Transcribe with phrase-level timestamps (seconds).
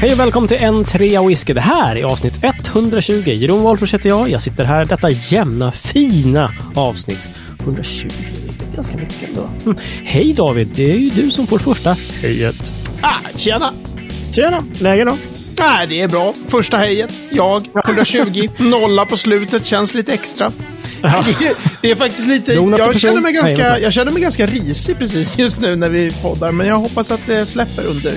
[0.00, 1.52] Hej och välkommen till en trea whisky.
[1.52, 3.12] Det här är avsnitt 120.
[3.12, 4.30] Jeroen Wolffers heter jag.
[4.30, 7.42] Jag sitter här detta jämna, fina avsnitt.
[7.60, 8.08] 120,
[8.58, 9.50] det är ganska mycket ändå.
[9.64, 9.74] Hm.
[10.04, 12.74] Hej David, det är ju du som får första hejet.
[13.00, 13.74] Ah, tjena!
[14.32, 15.16] Tjena, läge då?
[15.58, 16.32] Nej, det är bra.
[16.48, 17.12] Första hejet.
[17.30, 18.48] Jag, 120.
[18.58, 19.66] Nolla på slutet.
[19.66, 20.52] Känns lite extra.
[21.82, 22.52] Det är, faktiskt lite...
[22.52, 26.52] Jag känner, mig ganska, jag känner mig ganska risig precis just nu när vi poddar.
[26.52, 28.12] Men jag hoppas att det släpper under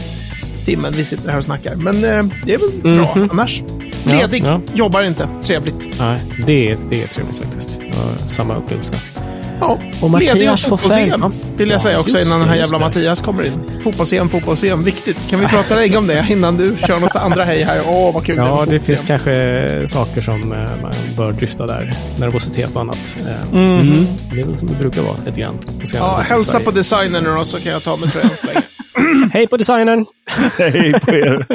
[0.65, 1.75] timmen vi sitter här och snackar.
[1.75, 3.63] Men eh, det är väl bra annars.
[4.05, 4.43] Ja, Ledig.
[4.45, 4.61] ja.
[4.73, 5.27] Jobbar inte.
[5.43, 5.75] Trevligt.
[5.99, 7.79] Nej, det, det är trevligt faktiskt.
[8.27, 8.93] Samma upplevelse.
[9.59, 11.33] Ja, Och ledig Mattias får fotbolls-EM, fem.
[11.57, 12.85] vill jag Ja, säga också innan det, den här jävla det.
[12.85, 13.53] Mattias kommer in.
[13.83, 14.83] Fotbolls-EM, fotbolls-EM.
[14.83, 15.17] Viktigt.
[15.29, 17.81] Kan vi prata länge om det innan du kör något andra hej här?
[17.87, 21.93] Åh, vad kul Ja, med det finns kanske saker som eh, man bör dryfta där.
[22.19, 23.15] Nervositet och annat.
[23.53, 24.05] Eh, mm.
[24.33, 25.57] Det är väl som det brukar vara lite grann.
[25.93, 28.61] Ja, hälsa på designen nu då så kan jag ta mig tröjan så länge.
[29.33, 30.05] Hej på designern!
[30.57, 31.45] Hej på er!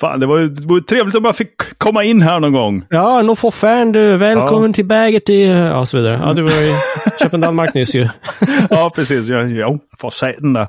[0.00, 2.52] Fan, det var ju det var ju trevligt att bara fick komma in här någon
[2.52, 2.84] gång.
[2.90, 4.16] Ja, nå får fan du.
[4.16, 5.42] Välkommen till bäget i...
[5.42, 6.20] Ja, och så vidare.
[6.22, 6.74] Ja, du var i
[7.22, 8.08] Köpen Danmark nyss ju.
[8.70, 9.28] Ja, precis.
[9.28, 10.66] Ja, jo, för satan där.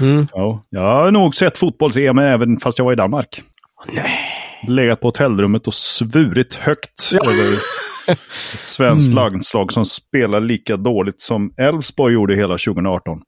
[0.00, 0.26] Mm.
[0.32, 3.42] Ja, jag har nog sett fotbolls-EM även fast jag var i Danmark.
[3.92, 4.10] Nej.
[4.68, 7.52] Legat på hotellrummet och svurit högt över
[8.06, 8.18] ett
[8.62, 9.16] svenskt Mm.
[9.16, 13.18] landslag som spelar lika dåligt som Elfsborg gjorde hela 2018.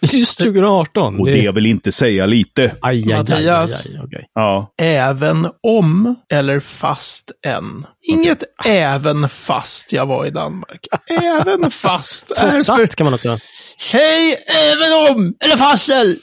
[0.12, 1.20] Just 2018.
[1.20, 2.62] Och det vill inte säga lite.
[2.62, 3.86] Aj, aj, aj, aj, Mattias.
[3.86, 4.26] aj, okej.
[4.34, 7.86] Ja, Även om eller fast än.
[8.02, 10.86] Inget även fast jag var i Danmark.
[11.10, 13.38] Även fast är Trots för att kan man också...
[13.80, 16.16] Säg även om eller fast eller.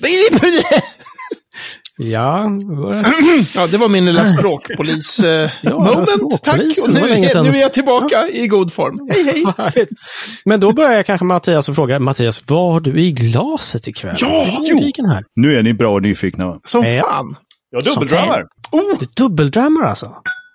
[1.97, 2.49] Ja,
[3.55, 6.09] Ja, det var min lilla språkpolis eh, Ja, moment.
[6.09, 6.87] språkpolis, Tack.
[6.87, 9.09] Och nu, är- nu är jag tillbaka i god form.
[9.11, 9.87] Hej, hej.
[10.45, 11.99] Men då börjar jag kanske Mattias och fråga.
[11.99, 14.15] Mattias, vad har du i glaset ikväll?
[14.19, 14.75] Ja, jo.
[14.75, 15.23] nyfiken här.
[15.35, 16.47] nu är ni bra och nyfikna.
[16.47, 16.59] va?
[16.65, 17.01] Som Ja.
[17.03, 17.35] fan.
[17.71, 18.43] Jag Som dubbeldrömmar.
[18.71, 20.11] Oh, Du dubbeldrömmar alltså?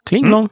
[0.09, 0.49] Kling Mm.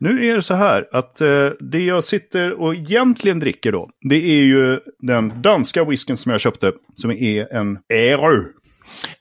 [0.00, 1.28] Nu är det så här att eh,
[1.72, 6.40] det jag sitter och egentligen dricker då, det är ju den danska whisken som jag
[6.40, 8.42] köpte, som är en Ärö.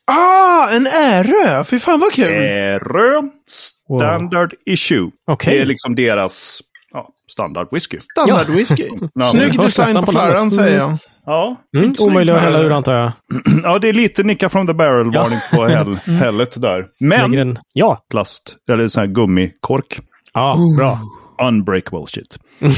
[0.08, 1.64] Ah, en ärö.
[1.64, 2.26] Fy fan vad kul.
[2.26, 5.12] Ärö Standard Issue.
[5.28, 5.56] Okej.
[5.56, 6.60] Det är liksom deras
[6.94, 7.98] ja, standard whisky.
[7.98, 8.90] Standard whisky.
[9.14, 10.98] Ja, Snygg design på flarran säger jag.
[11.26, 12.66] Ja, Mm, inte så omöjlig att hälla mer.
[12.66, 13.12] ur antar jag.
[13.64, 16.86] Ja, det är lite nicka from the barrel-varning på häll, hället där.
[17.00, 17.60] Men en...
[17.74, 20.00] Ja, plast, eller sån här gummikork.
[20.34, 21.00] ja bra.
[21.42, 22.38] Unbreakable shit.
[22.60, 22.74] Mm,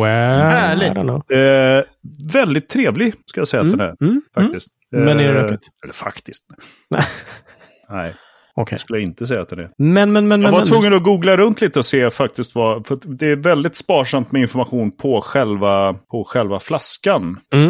[0.00, 0.92] well, Härligt.
[0.92, 1.38] I don't know.
[1.38, 1.84] Eh,
[2.32, 3.96] väldigt trevlig, ska jag säga att den är.
[4.00, 4.68] mm, Faktiskt.
[4.90, 5.68] Men är det Eh, rökigt?
[5.84, 6.44] Eller faktiskt.
[7.90, 8.14] Nej.
[8.58, 8.78] Okej.
[8.78, 9.70] skulle jag inte säga att den är.
[9.78, 10.52] Men, men, men, Jag men.
[10.52, 10.66] var men.
[10.68, 12.86] tvungen att googla runt lite och se faktiskt vad...
[12.86, 17.40] För det är väldigt sparsamt med information på själva, på själva flaskan.
[17.54, 17.68] Mm.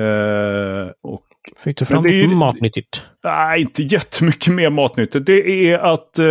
[0.00, 1.22] Eh, och,
[1.64, 3.02] Fick du fram det är något matnyttigt?
[3.24, 5.26] nej, inte jättemycket mer matnyttigt.
[5.26, 6.24] Det är att eh,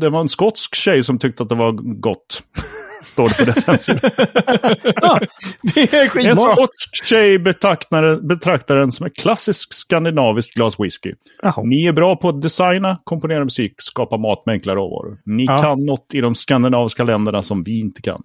[0.00, 2.42] det var en skotsk tjej som tyckte att det var gott.
[3.04, 3.98] Står det på dess hemsida.
[5.74, 6.36] Det är En skitbra.
[6.36, 11.12] skotsk tjej betraktar, betraktar den som ett klassiskt skandinaviskt glas whisky.
[11.42, 11.62] Jaha.
[11.64, 15.18] Ni är bra på att designa, komponera musik, skapa mat med enkla råvaror.
[15.26, 15.58] Ni Ja.
[15.58, 18.22] kan något i de skandinaviska länderna som vi inte kan.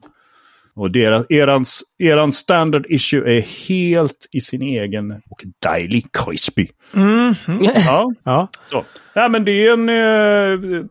[0.77, 6.67] Och deras, erans, eran standard issue är helt i sin egen och dejlig crispy.
[7.75, 8.47] Ja, Ja.
[8.71, 8.83] så.
[9.15, 10.85] Ja, men det är en eh,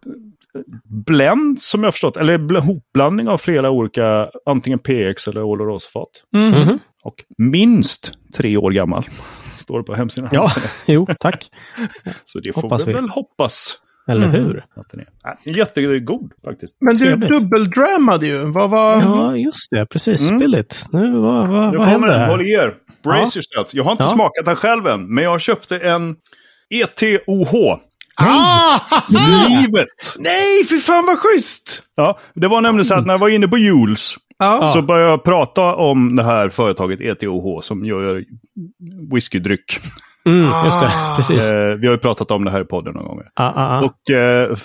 [1.06, 6.08] blend som jag har förstått, eller bl- hopblandning av flera olika, antingen PX eller Oloroso-fat.
[6.32, 6.78] Mhm.
[7.02, 9.04] Och minst tre år gammal.
[9.58, 10.30] Står det på hemsidan.
[10.32, 10.50] Ja,
[10.86, 11.48] jo, tack.
[12.24, 12.92] Så det får Hoppas vi.
[12.92, 14.64] väl hoppas Eller hur?
[14.76, 15.06] att den är.
[15.22, 16.74] Ja, jättegod faktiskt.
[16.80, 18.44] Men du dubbeldramade ju.
[18.44, 19.00] Vad var...
[19.02, 19.86] Ja, just det.
[19.86, 20.30] Precis.
[20.30, 20.40] Mm.
[20.40, 20.86] Spill it.
[20.92, 22.28] Nu, vad, vad, Nu vad kommer händer den, här?
[22.28, 22.74] håll i er.
[23.04, 23.68] Brace yourself.
[23.72, 24.08] Jag har inte Ja.
[24.08, 26.16] smakat den själv än, men jag köpte en
[26.74, 27.78] ETOH.
[28.18, 28.80] Ah!
[29.08, 30.14] Livet!
[30.18, 31.82] Nej, för fan vad schysst!
[31.94, 34.66] Ja, det var nämligen så att när jag var inne på Jules Ja.
[34.66, 38.24] så började jag prata om det här företaget ETOH som gör
[39.14, 39.78] whiskydryck.
[40.26, 40.86] Mm, just det.
[40.86, 41.16] Ah.
[41.16, 41.52] Precis.
[41.52, 43.26] Eh, vi har ju pratat om det här i podden några gånger.
[43.34, 43.84] Ah, ah, ah.
[43.84, 44.56] Och eh,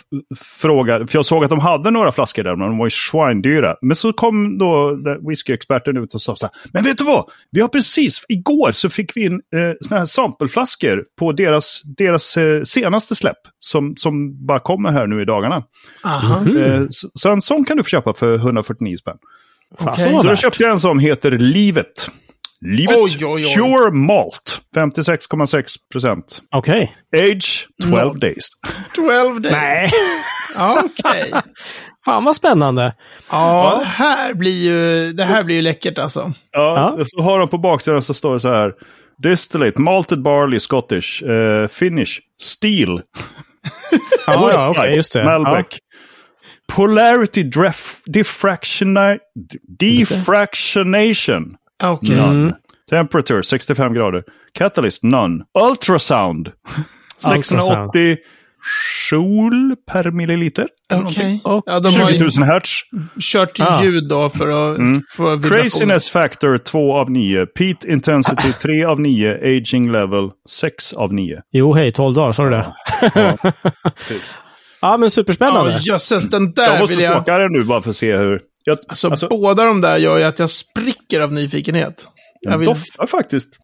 [0.61, 3.75] frågade, för jag såg att de hade några flaskor där, men de var ju svindyra.
[3.81, 4.97] Men så kom då
[5.29, 7.25] whiskyexperten ut och sa så här, men vet du vad?
[7.51, 12.37] Vi har precis, igår så fick vi in eh, såna här sampleflaskor på deras, deras
[12.37, 15.63] eh, senaste släpp, som, som bara kommer här nu i dagarna.
[16.75, 19.17] Eh, så, så en sån kan du få köpa för 149 spänn.
[19.79, 22.07] Vad Så då köpte jag en som heter Livet.
[22.65, 23.53] Livet Oj, oj, oj.
[23.55, 26.41] Pure Malt, 56,6 procent.
[26.55, 26.95] Okej.
[27.17, 28.21] Age 12 Malt.
[28.21, 28.47] days.
[28.95, 29.51] 12 days.
[29.53, 29.89] Nej.
[30.55, 31.31] Ja, Okej.
[32.05, 32.93] Fan vad spännande.
[33.31, 36.33] Ja, det här blir ju, det här blir ju läckert alltså.
[36.51, 37.05] Ja, Ja.
[37.05, 38.73] så har de på baksidan så står det så här.
[39.23, 42.11] Distillate, malted barley, Scottish, eh, finish,
[42.41, 43.01] steel.
[44.27, 45.23] Ja, ja okej, just det.
[45.23, 45.65] Malbec.
[46.73, 49.17] Polarity dref- diffractioni-
[49.79, 51.55] diffractionation.
[51.81, 52.15] Okej.
[52.15, 52.53] None.
[52.89, 54.23] Temperature 65 grader.
[54.53, 55.43] Catalyst none.
[55.69, 56.51] Ultrasound.
[57.17, 58.17] 680
[59.11, 60.67] joule per milliliter.
[60.89, 61.03] Ja, de
[61.43, 62.69] har 20 ju 000 hertz.
[63.21, 63.83] kört Ah.
[63.83, 64.77] ljud då för att
[65.17, 65.59] få vibration.
[65.61, 67.45] Craziness factor 2 av 9.
[67.45, 69.37] Peat intensity 3 av 9.
[69.57, 71.41] Aging level 6 av 9.
[71.51, 72.73] Jo, hej, 12 dagar, sa du det?
[73.15, 73.37] Ja,
[74.97, 75.71] men superspännande.
[75.71, 77.13] Ja, jösses, den Jag där måste vill jag...
[77.13, 78.41] smaka den nu bara för att se hur...
[78.65, 82.07] Jag, Alltså, alltså, båda de där gör ju att jag spricker av nyfikenhet.
[82.41, 82.67] Jag den vill...
[82.67, 83.57] doftar faktiskt.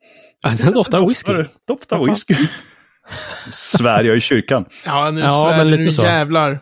[0.44, 1.34] Ja, Den doftar whisky.
[1.68, 2.36] Doftar, whisky.
[3.54, 4.66] Svär jag i kyrkan.
[4.86, 6.04] Ja, nu Ja, svär men lite nu så.
[6.04, 6.60] jävlar.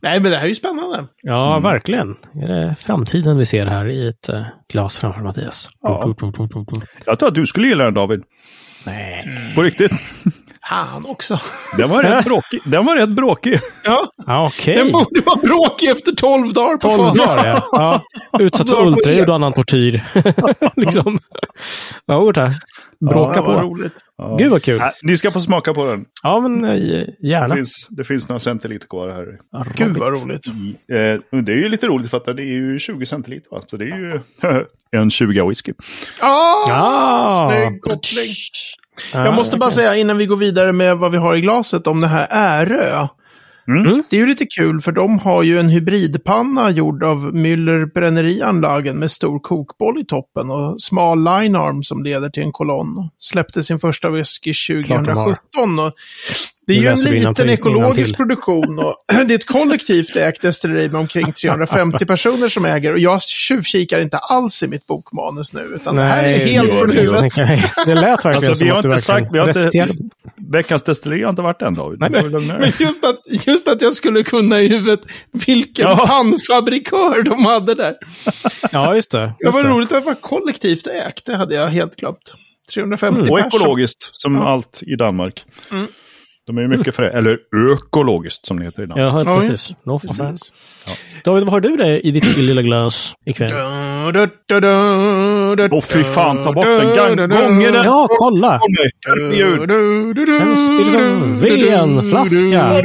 [0.00, 1.06] Nej, men det här är ju spännande.
[1.22, 2.08] Ja, verkligen.
[2.42, 4.42] Är det framtiden vi ser här i ett eh,
[4.72, 5.68] glas framför Mattias?
[5.80, 6.14] Ja.
[7.06, 8.22] Jag tror att du skulle gilla den David.
[8.86, 9.24] Nej.
[9.54, 9.92] På riktigt.
[10.66, 11.40] Han också.
[11.78, 12.60] Den var rätt bråkig.
[12.64, 13.60] Den var rätt bråkig.
[13.84, 14.74] Ja, Ja, okej.
[14.74, 17.16] den borde vara bråkig efter 12 dagar på 12 fas.
[17.36, 17.68] dagar, ja.
[18.32, 18.40] ja.
[18.40, 20.00] Utsatt för ultraljud och annan tortyr.
[20.76, 21.18] liksom.
[22.06, 22.52] Ja, ord här.
[23.10, 23.62] Bråka Ja, vad på.
[23.62, 23.92] roligt.
[24.18, 24.36] Ja.
[24.38, 24.78] Gud vad kul.
[24.78, 26.04] Nej, Ni ska få smaka på den.
[26.22, 27.54] Ja, men eh, Det gärna.
[27.54, 29.38] finns, det finns några centiliter kvar här.
[29.76, 30.46] Gud vad roligt.
[30.46, 33.50] I, eh, det är ju lite roligt för att det är ju 20 centiliter.
[33.50, 33.60] Va?
[33.66, 34.20] Så det är ju
[34.96, 35.72] en 20 whisky.
[36.22, 37.50] Ah, Ah.
[37.50, 38.34] snygg koppling.
[39.12, 41.86] Ja, Jag måste bara säga innan vi går vidare med vad vi har i glaset
[41.86, 43.08] om det här Ärö.
[43.68, 44.02] Mm.
[44.10, 48.98] Det är ju lite kul för de har ju en hybridpanna gjord av Müller Brennerianlagen
[48.98, 53.10] med stor kokboll i toppen och smal linearm som leder till en kolonn.
[53.18, 55.24] Släppte sin första whisky Klart de har.
[55.24, 55.78] 2017.
[55.78, 55.92] Och
[56.66, 58.96] det är Nu ju en liten ekologisk produktion och
[59.26, 62.92] det är ett kollektivt ägt destilleri med omkring 350 personer som äger.
[62.92, 66.72] Och jag tjuvkikar inte alls i mitt bokmanus nu, utan det här är Nej, helt
[66.72, 67.34] det- från det- huvudet.
[67.86, 69.94] Det lät verkligen Alltså, vi har inte sagt- vi har inte-.
[70.50, 72.00] Veckans destilleri har inte varit än David.
[72.00, 72.10] Nej.
[72.42, 75.00] Men just att, just att jag skulle kunna i huvudet
[75.32, 76.06] vilken Ja.
[76.08, 77.94] pannfabrikör de hade där.
[78.72, 79.18] Ja, just det.
[79.18, 79.68] Det Just var det.
[79.68, 82.34] roligt att det var kollektivt ägt, det hade jag helt glömt.
[82.74, 83.32] 350 Mm.
[83.32, 83.56] Och personer.
[83.62, 85.44] ekologiskt, som allt i Danmark.
[85.72, 85.86] Mm.
[86.46, 87.10] De är ju mycket för det.
[87.10, 87.38] Eller
[87.72, 89.06] ökologiskt, som det heter i Danmark.
[89.06, 89.70] Jag hör Ja, precis.
[89.84, 90.20] No Precis.
[90.20, 90.44] offense.
[91.24, 93.50] David, vad har du det i ditt lilla glas ikväll?
[95.72, 96.92] Åh, fy fan, ta bort den.
[97.30, 97.74] Gången.
[97.74, 98.60] Ja, kolla!
[100.40, 102.82] En Spiroven-flaska.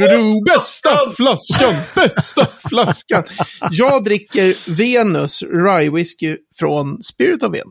[0.54, 1.74] Bästa flaskan!
[2.14, 3.24] Bästa flaskan!
[3.70, 7.66] Jag dricker Venus Rye Whisky från Spirit of Ven.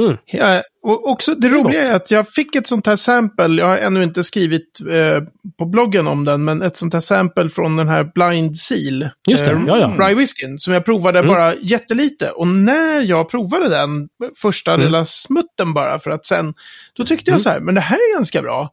[0.00, 0.16] Mm.
[0.26, 3.76] Ja, och också det roliga är att jag fick ett sånt här sample, jag har
[3.76, 5.22] ännu inte skrivit eh,
[5.58, 9.08] på bloggen om den, men ett sånt här sample från den här Blind Seal.
[9.28, 10.06] Just det, eh, ja, ja.
[10.06, 11.28] Rye whiskyn, som jag provade Mm.
[11.34, 12.30] bara jättelite.
[12.30, 14.08] Och när jag provade den,
[14.42, 14.86] första Mm.
[14.86, 16.54] lilla smutten bara, för att sen,
[16.96, 18.70] då tyckte jag så här, men det här är ganska bra.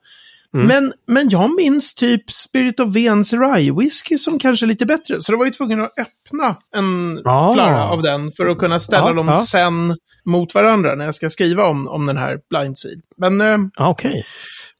[0.57, 0.67] Mm.
[0.67, 5.21] Men, men jag minns typ Spirit of Vens Rye Whisky som kanske lite bättre.
[5.21, 7.53] Så då var jag tvungen att öppna en Ah.
[7.53, 9.35] flarra av den för att kunna ställa Ja, dem ja.
[9.35, 13.01] sen mot varandra när jag ska skriva om, om den här Blind Seed.
[13.17, 14.25] Men eh, Ja, Okej.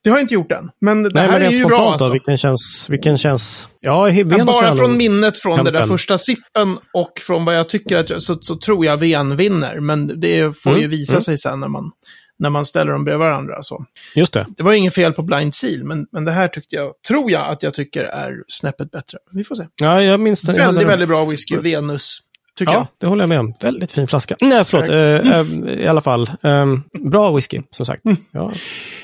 [0.04, 0.70] det har jag inte gjort än.
[0.82, 2.10] Men det Nej, här men är ju bra då, alltså.
[2.10, 2.86] vilken känns...
[2.90, 3.68] Vilken känns...
[3.80, 5.88] Ja, Venus bara från minnet från det där Kampen.
[5.88, 9.80] första sippen och från vad jag tycker att jag, så, så tror jag Ven vinner.
[9.80, 11.22] Men det får Mm, ju visa mm.
[11.22, 11.92] sig sen när man,
[12.40, 13.62] när man ställer dem bredvid varandra.
[13.62, 13.86] Så.
[14.16, 14.46] Just det.
[14.58, 17.48] Det var inget fel på Blind Seal, men, men det här tyckte jag, tror jag
[17.52, 19.18] att jag tycker är snäppet bättre.
[19.34, 19.64] Vi får se.
[19.82, 20.56] Ja, jag minns den.
[20.56, 22.18] jag hade Väldigt, väldigt bra whisky, Venus,
[22.58, 23.54] tycker Ja, det håller jag med om.
[23.62, 24.36] Väldigt fin flaska.
[24.42, 24.88] Nej, förlåt.
[24.90, 26.30] Eh, eh, I alla fall.
[26.44, 28.02] ehm, bra whisky, som sagt.
[28.32, 28.52] Ja.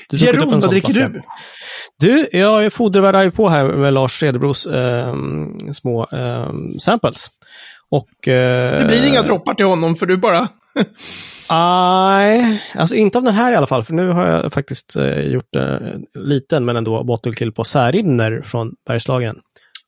[0.08, 0.34] Du jag.
[0.34, 1.08] Jeroen, en vad dricker flaska.
[1.08, 1.22] du?
[1.98, 7.26] Du, jag fodervärdar ju på här med Lars Cederbros ehm, små ehm, samples.
[7.90, 8.28] Och...
[8.28, 10.48] eh, Det blir inga droppar till honom, för du bara...
[11.50, 13.84] Nej, alltså inte av den här i alla fall.
[13.84, 15.78] För nu har jag faktiskt eh, gjort eh,
[16.14, 19.36] liten, men ändå bottle kill på Särimner från Bergslagen.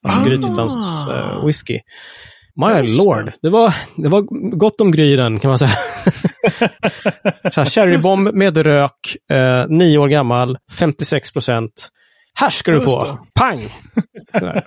[0.03, 0.23] Alltså Ah.
[0.25, 1.79] Grythyttans eh, whisky.
[2.55, 4.21] My lord, det var, det var
[4.57, 5.71] gott om gry i den kan man säga.
[7.51, 11.89] Så här, Cherrybomb med rök, eh, nio år gammal, 56 procent.
[12.39, 13.03] Här ska du få!
[13.03, 13.17] det.
[13.39, 13.59] Pang!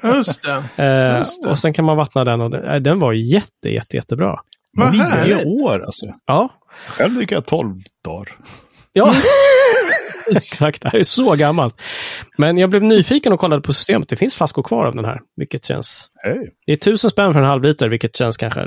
[0.17, 0.85] Just det.
[0.85, 1.51] Eh, Just det.
[1.51, 4.37] och sen kan man vattna den och den, eh, den var jätte, jätte, jättebra.
[4.73, 5.47] Vad härligt.
[5.47, 6.07] år alltså.
[6.27, 6.49] Ja,
[6.89, 8.29] Själv dricker jag 12 dagar.
[8.93, 9.15] Ja,
[10.37, 10.83] exakt.
[10.83, 11.83] Det här är så gammalt.
[12.39, 14.09] Men jag blev nyfiken och kollade på systemet.
[14.09, 16.07] Det finns flaskor kvar av den här, vilket känns...
[16.25, 16.37] Hej.
[16.67, 18.61] Det är tusen spänn för en halv liter, vilket känns kanske...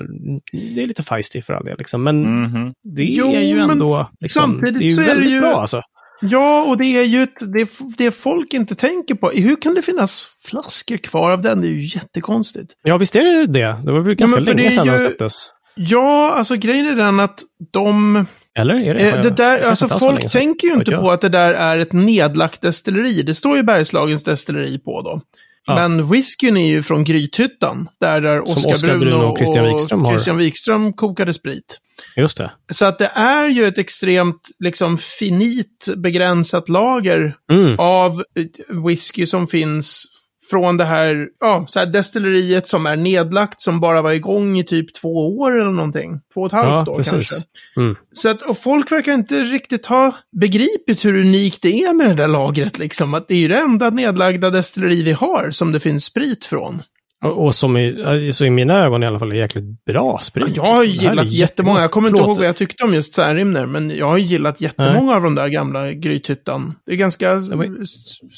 [0.51, 2.03] Det är lite feisty för all del, liksom.
[2.03, 2.73] Men Mhm.
[2.95, 4.09] det Jo, är ju ändå...
[4.19, 5.81] Liksom, samtidigt det är ju så är det väldigt ju- bra alltså.
[6.21, 9.29] Ja, och det är ju ett, det, det folk inte tänker på.
[9.29, 11.61] Hur kan det finnas flaskor kvar av den?
[11.61, 12.71] Det är ju jättekonstigt.
[12.83, 13.75] Ja, visst är det det.
[13.85, 15.49] Det var väl ganska för länge det sedan den ju- släpptes.
[15.75, 17.39] Ja, alltså grejen är den att
[17.71, 18.25] de...
[18.55, 18.75] Eller?
[18.75, 21.77] Är det, Eh, det där, alltså folk tänker ju inte på att det där är
[21.77, 23.23] ett nedlagt destilleri.
[23.23, 25.21] Det står ju Bergslagens destilleri på då.
[25.67, 25.75] Ja.
[25.75, 27.89] Men whiskyn är ju från Grythyttan.
[27.99, 31.79] Där, där Oskar Oskar Bruno, och Christian Wikström har- Christian Wikström kokade sprit.
[32.15, 32.51] Just det.
[32.71, 37.79] Så att det är ju ett extremt liksom finit begränsat lager Mm.
[37.79, 40.03] av eh, whisky som finns
[40.49, 44.63] från det här, ja, så här destilleriet som är nedlagt som bara var igång i
[44.63, 46.19] typ två år eller någonting.
[46.33, 47.11] Två och ett halvt Ja, år precis.
[47.11, 47.35] kanske.
[47.77, 47.95] Mm.
[48.13, 52.13] Så att, och folk verkar inte riktigt ha begripit hur unikt det är med det
[52.13, 53.13] där lagret liksom.
[53.13, 56.81] Att det är ju det enda nedlagda destilleri vi har som det finns sprit från.
[57.23, 60.55] Och, och som i, så i mina ögon i alla fall är jäkligt bra sprit.
[60.55, 61.03] Jag har liksom.
[61.05, 62.27] Det gillat jättemånga, jag kommer inte Förlåt.
[62.27, 65.47] ihåg vad jag tyckte om just Särimner, men jag har gillat jättemånga av de där
[65.47, 66.75] gamla Grythyttan.
[66.85, 67.85] Det är ganska, var-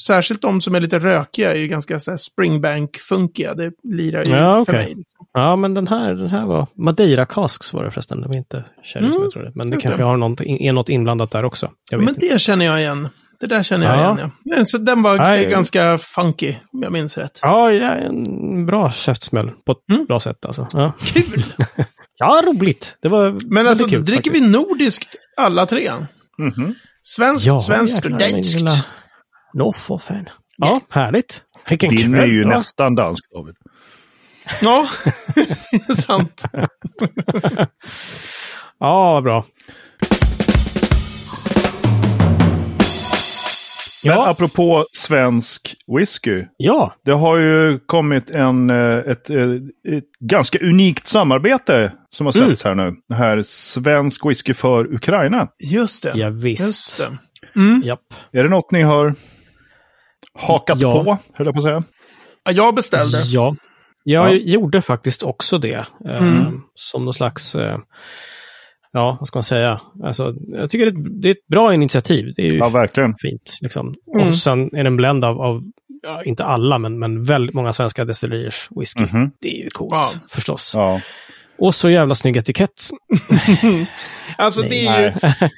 [0.06, 3.54] särskilt de som är lite rökiga är ju ganska så här Springbank-funkiga.
[3.54, 4.84] Det lirar ju Ja, för okej.
[4.84, 4.94] mig.
[4.94, 5.26] Liksom.
[5.32, 8.20] Ja, men den här, den här var Madeira Casks var det förresten.
[8.20, 9.52] Det var inte sherry som Mm, jag trodde.
[9.54, 10.06] Men det kanske det.
[10.06, 11.70] har något, är något inblandat där också.
[11.90, 12.20] Men inte.
[12.20, 13.08] det känner jag igen.
[13.40, 14.04] Det där känner jag Ja.
[14.16, 14.50] igen, ja.
[14.56, 15.46] Men, så den var Nej.
[15.46, 17.38] ganska funky, om jag minns rätt.
[17.42, 20.04] Ja, ja, en bra käftsmäll på ett Mm.
[20.06, 20.68] bra sätt alltså.
[20.72, 21.42] Ja, Kul!
[22.18, 22.96] ja roligt.
[23.02, 24.46] Det var Men alltså, kul, dricker faktiskt.
[24.46, 25.92] vi nordiskt alla tre?
[26.38, 26.74] Mhm.
[27.02, 28.54] Svenskt, Ja, svenskt och jäklar, min danskt.
[28.60, 28.70] lilla
[29.54, 30.28] Norfolk-fan.
[30.56, 31.42] Ja, härligt.
[31.66, 32.48] Fick en Din är kväll, ju va?
[32.50, 33.54] nästan dansk, David.
[34.62, 34.86] Ja,
[35.88, 36.42] är sant.
[38.78, 39.44] Ja, bra.
[44.06, 46.44] Men Ja, apropå svensk whisky.
[46.56, 46.94] ja.
[47.04, 49.50] Det har ju kommit en, eh, ett, eh,
[49.96, 52.78] ett ganska unikt samarbete som har släppts Mm.
[52.78, 52.96] här nu.
[53.08, 55.48] Det här svensk whisky för Ukraina.
[55.64, 56.12] Just det.
[56.14, 56.98] Ja, Just visst.
[57.54, 57.60] det.
[57.60, 57.82] Mm.
[57.84, 58.00] Japp.
[58.32, 59.14] Är det något ni har
[60.38, 61.04] hakat Ja.
[61.04, 61.82] på, höll jag på att säga?
[62.44, 63.18] Ja, jag beställde.
[63.24, 63.56] Ja.
[64.04, 64.38] Jag Ja.
[64.38, 65.86] gjorde faktiskt också det.
[66.08, 66.60] eh, Mm.
[66.74, 67.78] Som någon slags, eh,
[68.92, 69.80] ja, vad ska man säga?
[70.04, 72.32] Alltså, jag tycker det är, ett, det är ett bra initiativ.
[72.36, 73.14] Det är ju Ja, verkligen.
[73.18, 73.58] fint.
[73.60, 73.94] Liksom.
[74.14, 74.26] Mm.
[74.28, 75.62] Och sen är det en blend av, av
[76.02, 79.02] ja, inte alla, men, men väldigt många svenska destilleriers whisky.
[79.04, 79.30] Mhm.
[79.40, 80.06] Det är ju coolt, Ja.
[80.30, 80.72] förstås.
[80.74, 81.00] Ja.
[81.58, 82.90] Och så jävla snygg etikett.
[84.38, 84.70] Alltså Nej.
[84.70, 85.12] det är ju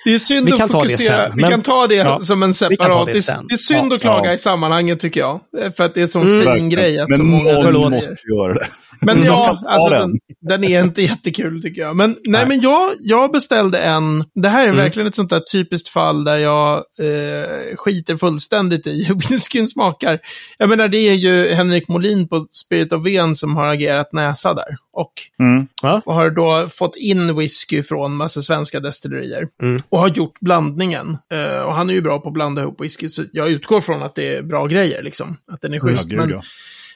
[0.05, 1.27] det är synd att fokusera.
[1.27, 3.07] sen, vi men- kan ta det Ja, som en separat.
[3.07, 3.47] det Det, är- sen.
[3.49, 4.33] det är synd Ja, att klaga ja.
[4.35, 5.41] i sammanhanget tycker jag.
[5.77, 6.39] För att det är så Mm.
[6.39, 6.69] fin Verkligen.
[6.71, 7.53] grej att Men så många
[7.91, 8.67] måste göra det.
[9.00, 10.11] Men ja, alltså den.
[10.11, 11.97] den, den är inte jättekul tycker jag.
[11.97, 12.47] Men, nej, Nej.
[12.49, 14.76] men jag, jag beställde en, det här är Mm.
[14.76, 20.19] verkligen ett sånt där typiskt fall där jag eh, skiter fullständigt i hur whiskyn smakar.
[20.59, 24.55] Jag menar, det är ju Henrik Molin på Spirit of Ven som har agerat näsa
[24.55, 24.76] där.
[24.93, 25.67] Och Mm.
[26.05, 29.47] och har då fått in whisky från massa svenska destillerier.
[29.62, 29.81] Mm.
[29.88, 31.19] Och har gjort blandningen.
[31.33, 34.02] Eh, och han är ju bra på att blanda ihop whisky, så jag utgår från
[34.02, 35.37] att det är bra grejer liksom.
[35.52, 36.09] Att den är Ja, schysst.
[36.09, 36.43] gud, men, ja.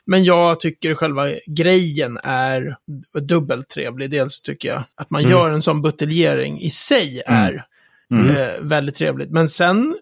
[0.06, 2.76] Men jag tycker själva grejen är
[3.20, 4.10] dubbelt trevlig.
[4.10, 5.32] Dels tycker jag att man Mm.
[5.32, 7.64] gör en sån buteljering i sig är
[8.10, 8.36] Mm.
[8.36, 9.30] eh, väldigt trevligt.
[9.30, 9.96] Men sen,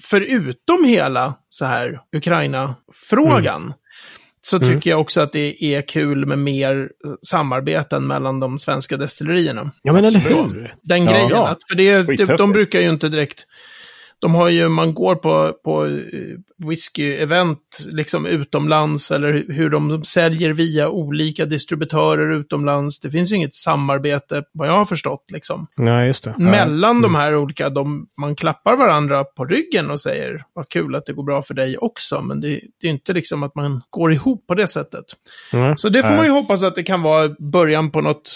[0.00, 3.72] förutom hela så här Ukraina-frågan,
[4.40, 4.68] så Mm.
[4.70, 6.90] tycker jag också att det är kul med mer
[7.22, 9.70] samarbeten mellan de svenska destillerierna.
[9.82, 10.74] Ja, men eller hur?
[10.82, 11.12] Den Ja.
[11.12, 11.48] grejen, Ja.
[11.48, 13.46] att, för det, det, de brukar ju inte direkt...
[14.20, 15.92] De har ju, man går på, på eh,
[16.56, 17.58] whisky-event
[17.90, 23.00] liksom utomlands eller hu- hur de säljer via olika distributörer utomlands.
[23.00, 25.66] Det finns ju inget samarbete, vad jag har förstått, liksom.
[25.76, 26.34] Nej, just det.
[26.38, 31.06] Mellan de här olika, de, man klappar varandra på ryggen och säger vad kul att
[31.06, 32.22] det går bra för dig också.
[32.22, 35.04] Men det, det är inte liksom att man går ihop på det sättet.
[35.52, 35.76] Mm.
[35.76, 36.16] Så det får Nej.
[36.16, 38.30] man ju hoppas att det kan vara början på något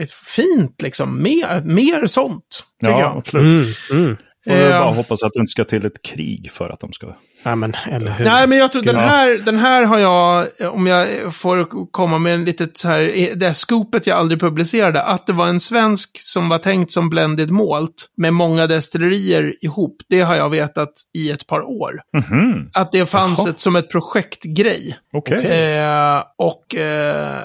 [0.00, 1.22] ett fint, liksom.
[1.22, 3.16] Mer, mer sånt, Ja, jag.
[3.18, 3.76] absolut.
[3.90, 4.04] Mm.
[4.04, 4.16] Mm.
[4.50, 7.06] Vi Eh, bara hoppas att det inte ska till ett krig för att de ska...
[7.42, 8.24] Ja, men eller hur?
[8.24, 12.34] Nej, men jag tror den här, den här har jag, om jag får komma med
[12.34, 16.20] en litet så här, det här scoopet jag aldrig publicerade, att det var en svensk
[16.20, 19.96] som var tänkt som blended malt med många destillerier ihop.
[20.08, 22.00] Det har jag vetat i ett par år.
[22.16, 24.98] Mhm, Att det fanns ett som ett projektgrej.
[25.12, 25.46] Okej.
[25.46, 27.38] Eh, och, eh,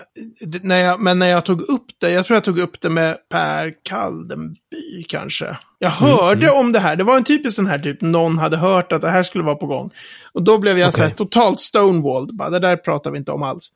[0.61, 3.17] när jag, men när jag tog upp det, jag tror jag tog upp det med
[3.31, 5.57] Per Kaldenby kanske.
[5.85, 8.91] Jag hörde om det här, det var en typisk sån här typ, någon hade hört
[8.91, 9.89] att det här skulle vara på gång.
[10.33, 13.43] Och då blev jag så här totalt stonewalled, bara, det där pratar vi inte om
[13.43, 13.69] alls.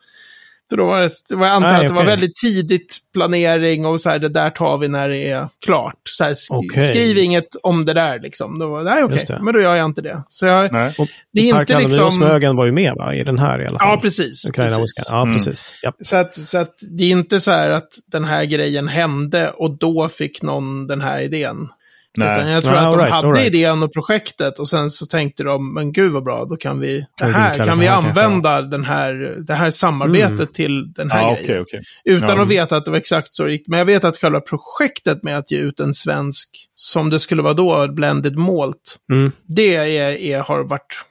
[0.69, 2.09] För då var det, var, jag antar Nej, att det var okej.
[2.09, 5.95] väldigt tidigt planering och så här, det där tar vi när det är klart.
[6.03, 6.87] Så här, sk- Okej.
[6.87, 8.59] Skriv inget om det där liksom.
[8.59, 10.23] Då var det, nej okej, men då gör jag inte det.
[10.27, 10.93] Så jag, Nej.
[10.97, 12.11] Och det är Per inte Kallenby och liksom...
[12.11, 13.13] Smögen var ju med va?
[13.15, 13.87] i den här i alla fall.
[13.91, 14.49] Ja, precis.
[14.49, 15.07] Ukraina precis.
[15.11, 15.33] Ja, Mm.
[15.33, 15.73] precis.
[15.81, 15.91] Ja.
[16.03, 19.71] Så att, så att det är inte så här att den här grejen hände och
[19.77, 21.69] då fick någon den här idén.
[22.17, 22.31] Nej.
[22.39, 23.53] Utan jag tror Nej, att de right, hade right.
[23.55, 27.05] idén och projektet och sen så tänkte de, men gud vad bra, då kan vi,
[27.17, 30.53] det här, kan vi kanske, använda den här, det här samarbetet Mm.
[30.53, 31.43] till den här Ja, grejen.
[31.43, 31.81] okej, okej.
[32.05, 32.41] Utan Ja.
[32.43, 33.67] att veta att det var exakt så det gick.
[33.67, 37.41] Men jag vet att själva projektet med att ge ut en svensk, som det skulle
[37.41, 39.31] vara då, blended malt, Mm.
[39.47, 41.05] det är, är, har varit,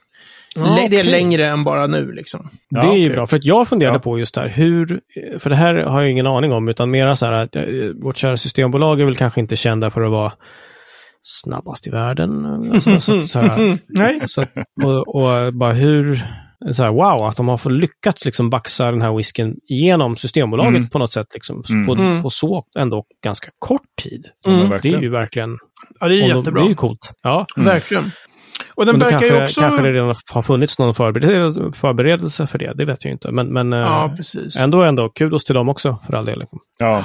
[0.55, 2.49] Ja, det är längre än bara nu liksom.
[2.69, 3.09] Ja, det är ju okej.
[3.09, 3.99] bra, för att jag funderade Ja.
[3.99, 4.99] på just det här, hur,
[5.39, 7.63] för det här har jag ingen aning om, utan mera så här att eh,
[8.01, 10.31] vårt kära systembolag är väl kanske inte kända för att vara
[11.23, 12.45] snabbast i världen.
[12.73, 14.21] Alltså, så, så här, Nej.
[14.25, 14.45] så,
[14.83, 16.15] och, och bara hur,
[16.73, 20.77] så här, wow, att de har fått lyckats liksom baxa den här whiskyn genom Systembolaget
[20.77, 20.89] Mm.
[20.89, 21.85] på något sätt, liksom, Mm.
[21.85, 22.21] på, Mm.
[22.23, 24.25] på så ändå ganska kort tid.
[24.47, 24.69] Mm.
[24.81, 25.57] Det är ju verkligen,
[25.99, 26.61] Ja, det är jättebra.
[26.61, 27.13] det är ju coolt.
[27.23, 27.45] Ja.
[27.57, 28.03] Verkligen.
[28.79, 29.61] Och den verkar kanske, ju också...
[29.61, 33.31] kanske det redan har funnits någon förberedelse, förberedelse för det, det vet jag inte.
[33.31, 34.59] Men, men eh, Ja, precis.
[34.59, 36.39] ändå, ändå, kudos till dem också för all del.
[36.39, 36.59] liksom.
[36.77, 37.03] Ja.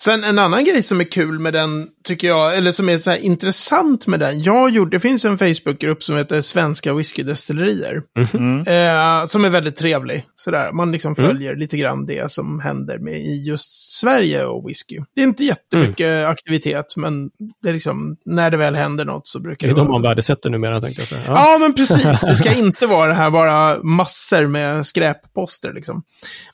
[0.00, 3.10] Sen en annan grej som är kul med den, tycker jag, eller som är så
[3.10, 4.42] här intressant med den.
[4.42, 8.02] Jag gjorde, det finns en Facebookgrupp som heter Svenska Whiskydestillerier.
[8.34, 8.58] Mm.
[8.60, 10.24] Eh, som är väldigt trevlig.
[10.44, 10.72] Sådär.
[10.72, 11.30] Man liksom Mm.
[11.30, 14.98] följer lite grann det som händer med i just Sverige och whisky.
[15.14, 16.30] Det är inte jättemycket Mm.
[16.30, 17.30] aktivitet, men
[17.62, 19.92] det är liksom, när det väl händer något så brukar Det är det de vara...
[19.98, 21.22] man värdesätter numera, tänkte jag säga.
[21.26, 21.32] Ja.
[21.52, 22.20] Ja, men precis.
[22.20, 26.02] Det ska inte vara det här bara massor med skräpposter liksom.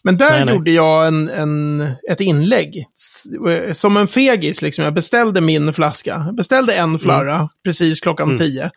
[0.02, 0.54] Men där Nej, nej.
[0.54, 2.86] gjorde jag en, en, ett inlägg.
[2.96, 4.84] S- Som en fegis liksom.
[4.84, 6.22] Jag beställde min flaska.
[6.26, 8.38] Jag beställde en flarra precis klockan Mm.
[8.38, 8.70] tio.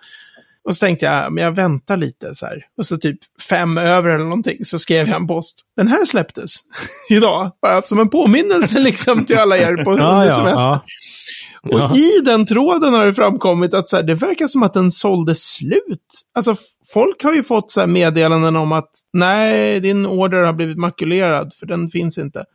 [0.64, 2.66] Och så tänkte jag, men jag väntar lite så här.
[2.78, 5.62] Och så typ fem över eller någonting så skrev jag en post.
[5.78, 6.56] Den här släpptes
[7.10, 7.52] idag.
[7.62, 10.82] Bara som en påminnelse liksom till alla er på Ja, under ja, ja.
[11.62, 14.92] Och i den tråden har det framkommit att så här, det verkar som att den
[14.92, 16.26] sålde slut.
[16.36, 16.56] Alltså
[16.94, 21.54] folk har ju fått så här meddelanden om att nej, din order har blivit makulerad
[21.54, 22.46] för den finns inte.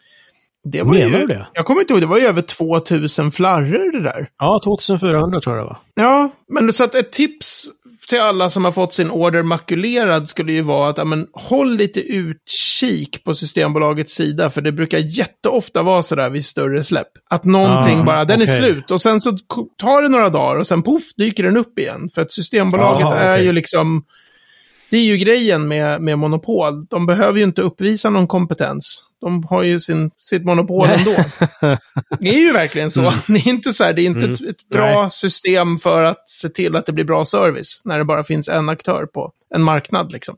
[0.65, 1.47] Det var Menar ju, det?
[1.53, 4.29] Jag kommer inte ihåg, det var ju över 2000 flarror det där.
[4.39, 5.79] ja, 2400 tror jag det var.
[5.95, 7.67] Ja, men så att ett tips
[8.09, 11.77] till alla som har fått sin order makulerad skulle ju vara att ja, men, håll
[11.77, 17.09] lite utkik på Systembolagets sida, för det brukar jätteofta vara sådär vid större släpp.
[17.31, 18.57] Att någonting Ah, bara, den är okej.
[18.57, 19.39] slut och sen så
[19.79, 22.11] tar det några dagar och sen poff dyker den upp igen.
[22.15, 23.45] För att Systembolaget Aha, är okej.
[23.47, 24.05] ju liksom,
[24.95, 26.87] det är ju grejen med, med monopol.
[26.87, 29.05] De behöver ju inte uppvisa någon kompetens.
[29.21, 30.99] De har ju sin, sitt monopol Nej.
[30.99, 31.25] ändå.
[32.21, 33.13] Det är ju verkligen så.
[33.27, 34.33] Det är inte så här, det är inte Mm.
[34.33, 35.11] ett, ett bra Nej.
[35.11, 37.81] system för att se till att det blir bra service.
[37.85, 40.37] När det bara finns en aktör på en marknad liksom.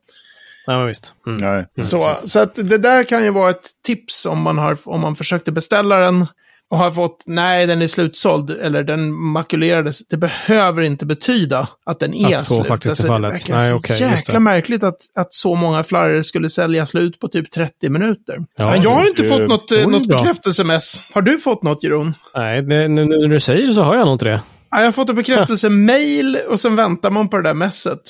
[0.67, 1.13] Ja, men visst.
[1.27, 1.67] Mm.
[1.77, 1.85] Nej.
[1.85, 5.17] Så, så att det där kan ju vara ett tips om man, har, om man
[5.17, 6.27] försökte beställa den
[6.71, 10.09] och har fått, nej den är slutsåld eller den makulerades.
[10.09, 12.67] Det behöver inte betyda att den är Att så slut.
[12.67, 13.33] faktiskt är det fallet.
[13.33, 14.41] verkar Nej, just jäkla det.
[14.41, 18.37] märkligt att, att så många flarror skulle sälja slut på typ 30 minuter.
[18.57, 21.03] Ja, Men jag har det- inte det- fått något, det eh, något bekräftelse-mess.
[21.15, 22.15] Har du fått något, Jeroen?
[22.37, 24.41] Nej, det, nu, nu när du säger det så har jag nog inte det.
[24.71, 28.01] Ja, jag har fått en bekräftelse-mail och sen väntar man på det där messet.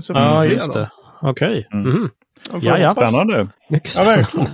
[0.00, 0.78] Så får man Ja, se just då.
[0.78, 0.90] det.
[1.22, 1.68] Okej.
[1.72, 1.88] Mm.
[1.90, 2.10] Mhm.
[2.52, 2.88] Man får Ja, ja.
[2.88, 3.48] Spännande.
[3.68, 4.46] Mycket Ja, verkligen.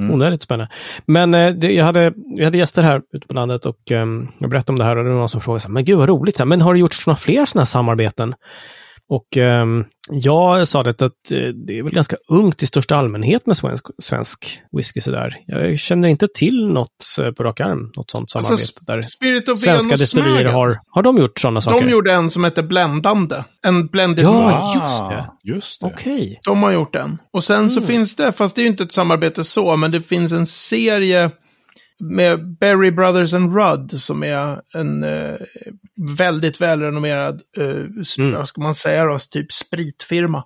[0.00, 0.10] Mm.
[0.10, 0.72] Oh, Onödigt spännande.
[1.06, 4.06] Men eh, det, jag, hade, jag hade gäster här ute på landet och eh,
[4.38, 5.98] jag berättade om det här och det var någon som frågade så här, men gud
[5.98, 8.34] vad roligt, så här, men har det gjorts några fler sådana här samarbeten?
[9.12, 13.46] Och ehm, jag sa det att eh, det är väl ganska ungt i största allmänhet
[13.46, 15.36] med svensk, svensk whisky sådär.
[15.46, 19.48] Jag känner inte till något eh, på rak arm, något sånt Alltså, samarbete där Spirit
[19.48, 21.84] of svenska destillerier har, har de gjort sådana saker?
[21.86, 23.44] De gjorde en som hette Bländande.
[23.66, 24.74] En blended Ja, malt.
[24.74, 25.04] just det.
[25.04, 25.86] Ah, Just det.
[25.86, 26.40] Okej.
[26.44, 27.18] De har gjort den.
[27.32, 27.86] Och sen så Mm.
[27.88, 31.30] finns det, fast det är ju inte ett samarbete så, men det finns en serie
[32.00, 35.34] med Berry Brothers and Rudd som är en eh,
[36.18, 37.64] väldigt välrenommerad, eh,
[38.18, 38.32] Mm.
[38.34, 40.44] vad ska man säga då, typ spritfirma.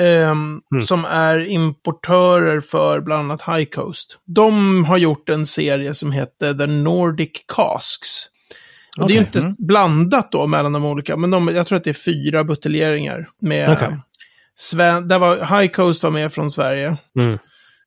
[0.00, 0.82] Ehm, Mm.
[0.82, 4.18] Som är importörer för bland annat High Coast.
[4.26, 8.08] De har gjort en serie som heter The Nordic Casks.
[9.00, 9.54] Och Det är ju inte Mm.
[9.58, 13.28] blandat då mellan de olika, men de, jag tror att det är fyra buteljeringar.
[13.40, 13.98] Med Okej.
[14.56, 16.96] Sven, där var High Coast var med från Sverige.
[17.18, 17.38] Mm.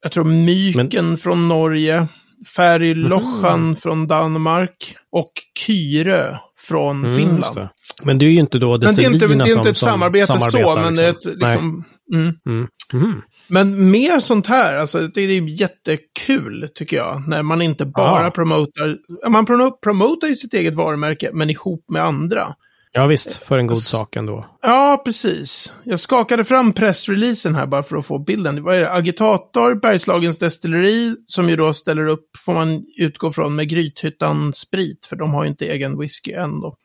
[0.01, 2.07] Jag tror Myken från Norge.
[2.55, 4.95] Färglochan från Danmark.
[5.11, 7.55] Och Kyre från Mm, Finland.
[7.55, 7.69] det.
[8.03, 9.77] Men det är ju inte då Men det är inte, det är som inte ett
[9.77, 11.83] som samarbete så, men det är ett liksom...
[12.13, 12.33] Mm.
[12.45, 12.67] Mm.
[12.93, 13.21] Mhm.
[13.47, 17.27] Men mer sånt här, alltså det är ju jättekul tycker jag.
[17.27, 18.31] När man inte bara Ja.
[18.31, 18.97] promotar,
[19.29, 22.47] man promo- promotar ju sitt eget varumärke, men ihop med andra.
[22.95, 24.45] Ja visst, för en god Alltså- sak ändå.
[24.61, 25.73] Ja, precis.
[25.83, 28.63] Jag skakade fram pressreleasen här bara för att få bilden.
[28.63, 28.91] Vad är det?
[28.91, 35.05] Agitator, Bergslagens destilleri, som ju då ställer upp, får man utgå från, med Grythyttan Sprit,
[35.05, 36.75] för de har ju inte egen whisky än då.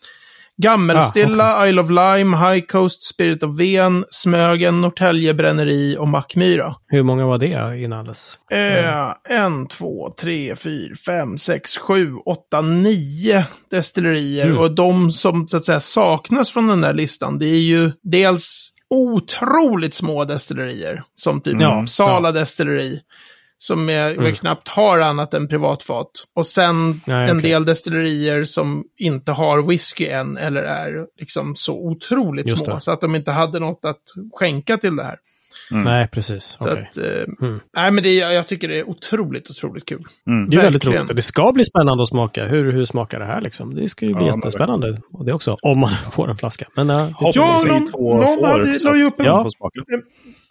[0.62, 6.74] Gammelstilla, Isle of Lime, High Coast, Spirit of Ven, Smögen, Norrtälje Bränneri och Mackmyra.
[6.86, 8.38] Hur många var det inalles?
[8.50, 14.46] Eh, en, två, tre, fyra, fem, sex, sju, åtta, nio destillerier.
[14.46, 14.58] Mm.
[14.58, 18.72] Och de som så att säga saknas från den där listan, det är ju dels
[18.90, 21.02] otroligt små destillerier.
[21.14, 23.00] Som typ Ja, Sala destilleri.
[23.60, 24.34] Som är, Mm.
[24.34, 26.10] knappt har annat än privatfat.
[26.34, 27.50] Och sen Nej, en okej.
[27.50, 32.74] del destillerier som inte har whisky än eller är liksom så otroligt Just små.
[32.74, 32.80] det.
[32.80, 35.16] Så att de inte hade något att skänka till det här.
[35.70, 36.56] Nej, precis.
[36.60, 36.88] Okej.
[36.90, 37.04] att, eh,
[37.42, 37.60] Mm.
[37.76, 40.04] nej, men det, jag tycker det är otroligt, otroligt kul.
[40.26, 40.50] Mm.
[40.50, 41.16] Det är väldigt roligt.
[41.16, 42.44] Det ska bli spännande att smaka.
[42.44, 43.74] Hur, hur smakar det här liksom?
[43.74, 45.00] Det ska ju bli Ja, jättespännande.
[45.12, 46.64] Och det också, om man får en flaska.
[46.76, 49.46] Men, äh, Ja, vi någon- någon får, hade- la ju upp en- Ja.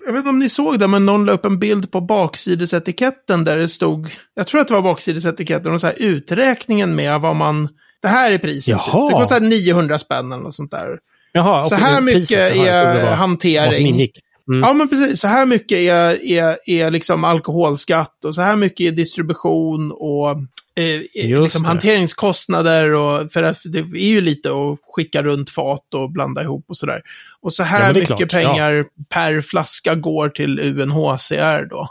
[0.07, 3.43] Jag vet inte om ni såg det, men någon la upp en bild på baksidesetiketten
[3.43, 7.35] där det stod, jag tror att det var baksidesetiketten, och så här uträkningen med vad
[7.35, 7.69] man,
[8.01, 8.67] det här är priset.
[8.67, 9.07] Jaha.
[9.07, 10.99] Det kostar 900 spänn eller något sånt där.
[11.31, 14.07] Jaha, Så här mycket priset, är hantering.
[14.47, 14.59] Mm.
[14.59, 15.19] Ja, men precis.
[15.19, 20.31] Så här mycket är, är, är liksom alkoholskatt och så här mycket är distribution och
[20.75, 22.93] eh, Just liksom hanteringskostnader.
[22.93, 26.77] Och, för att det är ju lite att skicka runt fat och blanda ihop och
[26.77, 27.01] sådär.
[27.41, 28.27] Och så Ja, här är mycket klart, ja.
[28.39, 31.87] pengar per flaska går till UNHCR då.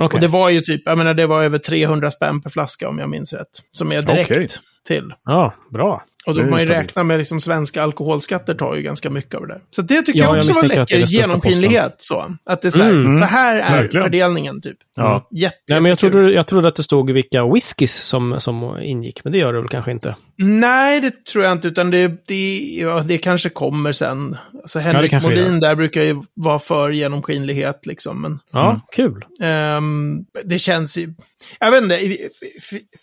[0.00, 0.16] Okej.
[0.16, 2.98] Och det var ju typ, jag menar det var över 300 spänn per flaska om
[2.98, 3.62] jag minns rätt.
[3.72, 4.48] Som är direkt Okej.
[4.86, 5.12] till.
[5.24, 6.04] Ja, bra.
[6.28, 9.40] Och då får man ju räkna med liksom svenska alkoholskatter tar ju ganska mycket av
[9.46, 9.60] det där.
[9.70, 11.94] Så det tycker Ja, jag jag också var det är läcker genomskinlighet.
[11.98, 12.36] Så.
[12.46, 13.18] Att det är så här, Mm.
[13.18, 14.04] så här är Verkligen.
[14.04, 14.76] fördelningen typ.
[14.96, 15.28] Ja.
[15.30, 19.24] Jätte, Nej, men jag trodde, jag trodde att det stod vilka whiskys som, som ingick,
[19.24, 20.16] men det gör det väl kanske inte.
[20.36, 24.36] Nej, det tror jag inte, utan det, det, ja, det kanske kommer sen.
[24.62, 28.22] Alltså Henrik det Molin där brukar ju vara för genomskinlighet liksom.
[28.22, 28.80] Men Ja, Mm.
[28.96, 29.24] kul.
[29.40, 31.14] ehm, det känns ju...
[31.60, 32.16] Jag vet inte,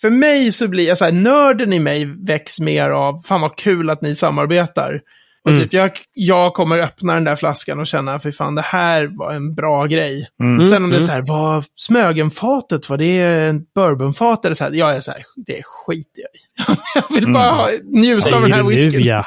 [0.02, 3.56] för mig så blir jag så här, nörden i mig väcks mer av, fan vad
[3.56, 5.01] kul att ni samarbetar.
[5.43, 5.63] Och Mm.
[5.63, 9.32] typ, jag, jag kommer öppna den där flaskan och känna, för fan det här var
[9.32, 10.28] en bra grej.
[10.41, 10.65] Mm.
[10.65, 11.08] Sen om det är mm.
[11.08, 14.71] så här, var Smögenfatet, var det en bourbonfat eller så här?
[14.71, 16.80] Jag är så här, det skiter jag i.
[16.95, 18.75] jag vill bara ha- njuta av den här Mm.
[18.84, 19.06] Säger du nu whiskyn.
[19.06, 19.25] ja.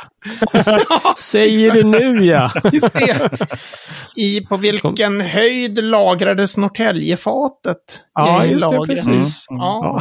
[1.17, 2.53] Säger du nu ja.
[2.73, 3.31] Just det.
[4.17, 8.05] I, på vilken höjd lagrades Norrtäljefatet?
[8.15, 8.89] Ja, just det, lagret?
[9.05, 9.47] precis.
[9.51, 9.61] Mm.
[9.61, 10.01] Ja.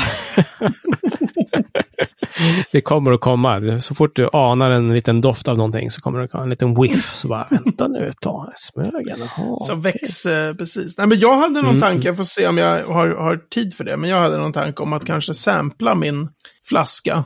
[2.71, 3.79] Det kommer att komma.
[3.81, 6.81] Så fort du anar en liten doft av någonting så kommer det komma en liten
[6.81, 7.15] whiff.
[7.15, 8.51] Så bara, vänta nu ett tag.
[8.55, 9.59] Smögen, jaha.
[9.59, 9.81] Så okej.
[9.81, 10.97] väx, eh, precis.
[10.97, 11.81] Nej, men jag hade någon Mm.
[11.81, 14.53] tanke, jag får se om jag har, har tid för det, men jag hade någon
[14.53, 16.29] tanke om att kanske sampla min
[16.69, 17.23] flaska.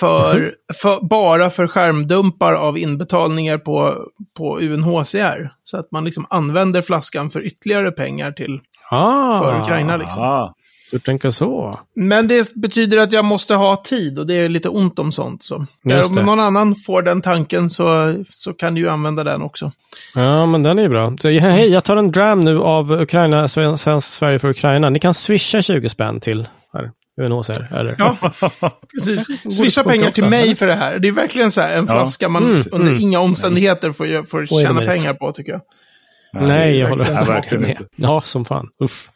[0.00, 0.50] För, Mhm.
[0.82, 4.04] för, bara för skärmdumpar av inbetalningar på,
[4.38, 5.50] på UNHCR.
[5.64, 10.22] Så att man liksom använder flaskan för ytterligare pengar till Ah, för Ukraina liksom.
[10.22, 10.54] Ah.
[10.94, 11.74] Du tänker så.
[11.94, 15.42] Men det betyder att jag måste ha tid och det är lite ont om sånt.
[15.42, 15.66] Så.
[15.84, 16.22] Just om det.
[16.22, 19.72] någon annan får den tanken så, så kan du ju använda den också.
[20.14, 21.12] Ja, men den är bra.
[21.40, 24.90] Hej, jag tar en dram nu av Ukraina, Sven- Svensk Sverige för Ukraina.
[24.90, 26.90] Ni kan swisha 20 spänn till här,
[27.22, 27.74] UNHCR.
[27.74, 27.94] Eller?
[27.98, 28.16] Ja,
[28.92, 29.26] precis.
[29.56, 30.98] Swisha pengar till mig för det här.
[30.98, 31.92] Det är verkligen så här en Ja.
[31.94, 33.00] flaska man Mm, under mm.
[33.02, 35.60] inga omständigheter får, får tjäna pengar på, tycker jag.
[36.48, 37.78] Nej, jag håller verkligen med.
[37.96, 38.68] Ja, som fan.
[38.84, 39.08] Uff.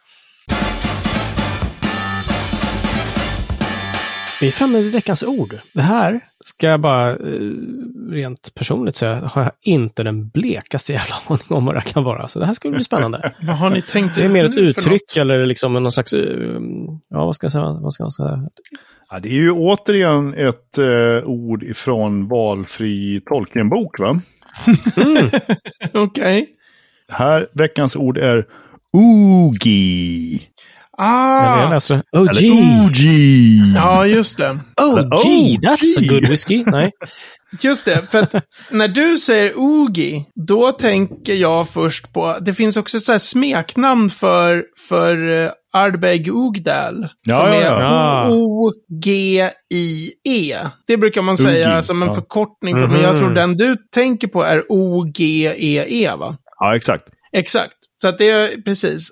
[4.41, 5.55] Vi är framme vid veckans ord.
[5.73, 7.15] Det här ska jag bara eh,
[8.09, 12.27] rent personligt säga, har jag inte den blekaste jävla aning om vad det kan vara.
[12.27, 13.33] Så det här ska bli spännande.
[13.41, 15.17] Vad har ni tänkt Det är mer ett uttryck något?
[15.17, 16.59] eller liksom någon slags, eh,
[17.09, 18.49] ja vad ska jag säga, vad ska jag säga?
[19.11, 24.21] Ja, det är ju återigen ett eh, ord ifrån valfri Tolkienbok, va?
[25.93, 26.49] Okej.
[27.11, 28.45] Här, veckans ord är
[28.93, 30.39] Oogie.
[31.01, 32.27] Ah, läser OG.
[32.27, 33.73] Oogie.
[33.75, 34.59] ja just det.
[34.81, 35.59] OG, OG.
[35.63, 36.63] that's a good whiskey.
[36.65, 36.91] Nej.
[37.61, 38.33] Just det, för att
[38.71, 43.19] när du säger Oogie, då tänker jag först på, det finns också ett så här
[43.19, 47.07] smeknamn för, för uh, Ardbeg Ogdal.
[47.27, 48.29] Ja, som ja, är ja.
[49.29, 50.57] O-G-I-E.
[50.87, 52.13] Det brukar man säga Oogie, som en ja.
[52.15, 53.19] förkortning, för, men jag Mhm.
[53.19, 56.37] tror den du tänker på är O-G-E-E, va?
[56.59, 57.03] Ja, exakt.
[57.33, 57.73] Exakt.
[58.01, 59.09] Så att det är precis.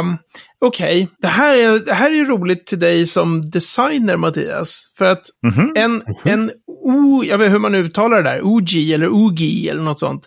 [0.00, 0.18] Um,
[0.60, 4.90] Okej, det, här är, det här är roligt till dig som designer, Mattias.
[4.98, 5.72] För att Mhm.
[5.76, 10.00] en, en O, jag vet hur man uttalar det där, OG eller OG eller något
[10.00, 10.24] sånt.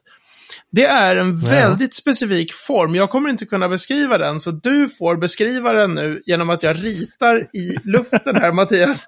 [0.72, 1.50] Det är en Ja.
[1.52, 2.96] väldigt specifik form.
[2.96, 6.84] Jag kommer inte kunna beskriva den, så du får beskriva den nu genom att jag
[6.86, 9.06] ritar i luften här, Mattias.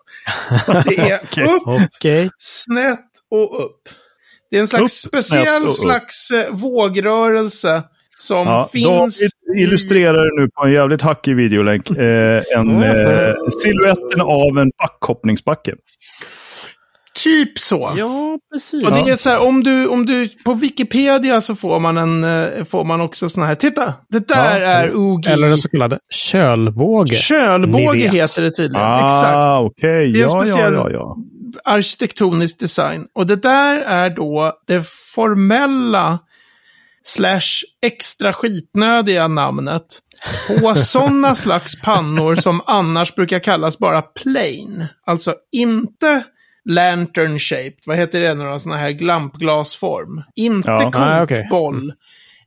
[0.85, 2.29] Det är upp, Okej.
[2.37, 3.89] snett och upp.
[4.51, 7.83] Det är en slags Upp, speciell slags eh, vågrörelse
[8.21, 14.21] som Ja, finns David illustrerar nu på en jävligt hackig videolänk eh, en, eh, siluetten
[14.21, 15.73] av en backhoppningsbacke.
[17.23, 17.93] typ så.
[17.97, 18.83] Ja, precis.
[18.85, 22.23] Och det är så här, om du, om du, på Wikipedia så får man en,
[22.23, 24.67] eh, får man också sån här, titta, det där Ja.
[24.67, 25.27] är OG.
[25.27, 27.15] Eller en så kallad kölbåge.
[27.15, 29.75] Kölbåge heter det tydligen, Ah, exakt.
[29.77, 30.11] okej.
[30.11, 31.17] Det är en Ja, ja, speciell- ja, ja.
[31.63, 33.05] Arkitektonisk design.
[33.13, 36.19] Och det där är då det formella
[37.03, 39.83] slash extra skitnödiga namnet
[40.61, 44.85] på sådana slags pannor som annars brukar kallas bara plain.
[45.05, 46.23] Alltså inte
[46.69, 50.21] lantern shaped, vad heter det, några sådana här glampglasform.
[50.35, 50.91] Inte Ja.
[50.95, 51.41] Ah, okej.
[51.49, 51.93] kokboll.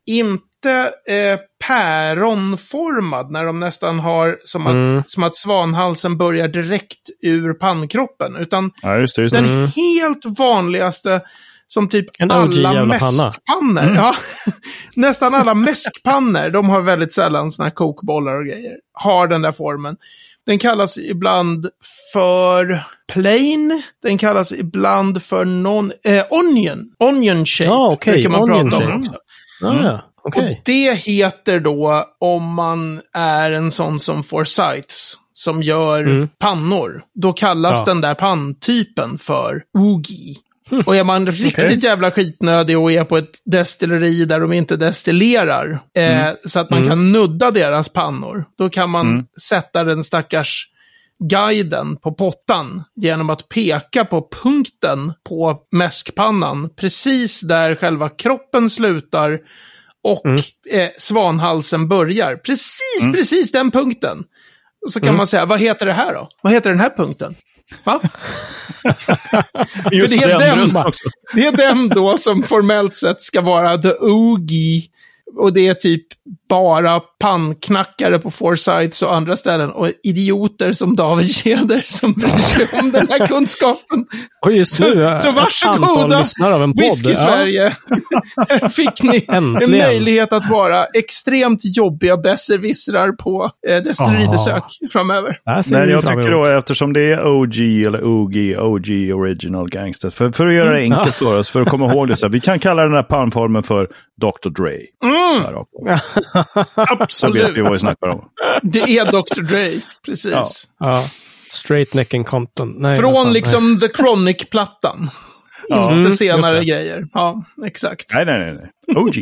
[0.06, 5.02] Inte eh, päronformad när de nästan har som att, Mm.
[5.06, 8.36] som att svanhalsen börjar direkt ur pannkroppen.
[8.36, 9.22] Utan Ja, just det.
[9.22, 9.40] Just det.
[9.42, 11.20] den helt vanligaste
[11.66, 13.94] som typ En alla mäskpannor.
[13.96, 14.14] Ja,
[14.94, 18.72] nästan alla mäskpannor, de har väldigt sällan såna här kokbollar och grejer.
[18.92, 19.96] Har den där formen.
[20.46, 21.68] Den kallas ibland
[22.12, 23.82] för plain.
[24.02, 26.78] Den kallas ibland för non, eh, onion.
[26.98, 28.98] Onion shape Ja, okej, brukar man onion prata om shape.
[28.98, 29.14] också.
[29.66, 30.50] Ah, ja, okej.
[30.50, 36.28] Och det heter då om man är en sån som Forsyths som gör Mm.
[36.38, 37.02] pannor.
[37.14, 37.84] Då kallas Ja.
[37.84, 40.36] den där panntypen för Oogie.
[40.86, 41.78] Och är man riktigt Okej.
[41.82, 46.78] jävla skitnödig och är på ett destilleri där de inte destillerar, eh, så att man
[46.78, 46.88] Mm.
[46.88, 49.26] kan nudda deras pannor, då kan man Mm.
[49.48, 50.66] sätta den stackars
[51.30, 59.38] guiden på pottan genom att peka på punkten på mäskpannan, precis där själva kroppen slutar
[60.04, 60.36] och Mm.
[60.70, 62.36] eh, svanhalsen börjar.
[62.36, 64.18] Precis, precis den punkten.
[64.84, 65.16] Och så kan Mm.
[65.16, 66.28] man säga, vad heter det här då?
[66.42, 67.34] Vad heter den här punkten?
[67.84, 68.00] Va?
[69.92, 70.92] Just det är den.
[71.34, 74.82] Det är den då som formellt sett ska vara the Oogie.
[75.36, 76.02] Och det är typ
[76.48, 79.70] bara pannknackare på Forsyths och andra ställen.
[79.70, 84.04] Och idioter som David Keder som bryr sig om den här kunskapen.
[84.42, 86.80] Och just nu, Så- så varsågoda, antal lyssnare av en podd.
[86.84, 87.14] Whisky Ja.
[87.14, 87.72] Sverige.
[88.70, 89.86] Fick ni en Äntligen.
[89.86, 95.38] möjlighet att vara extremt jobbiga besserwissrar på eh, destilleribesök framöver.
[95.62, 100.10] Ser Men vi jag tycker då, eftersom det är OG eller OG, OG Original Gangster,
[100.10, 100.98] för, för att göra det Mm.
[100.98, 103.02] enkelt för oss, för att komma ihåg det, så här, vi kan kalla den här
[103.02, 103.88] pannformen för
[104.20, 104.48] Dr.
[104.50, 104.80] Dre.
[105.42, 106.00] Där uppe.
[106.04, 107.56] Så vet Absolut.
[107.56, 108.28] vi vad vi snackar om.
[108.62, 109.40] Det är Dr.
[109.42, 110.32] Dre, precis.
[110.32, 110.46] Ja.
[110.78, 111.08] Ja.
[111.50, 112.74] Straight neck and Compton.
[112.78, 115.10] Nej, Från fan, liksom The Chronic-plattan.
[115.68, 115.82] Ja.
[115.88, 117.06] Inte Mm, senare grejer.
[117.12, 118.14] Ja, exakt.
[118.14, 118.54] Nej, nej, nej.
[118.86, 118.96] nej.
[118.96, 119.14] OG.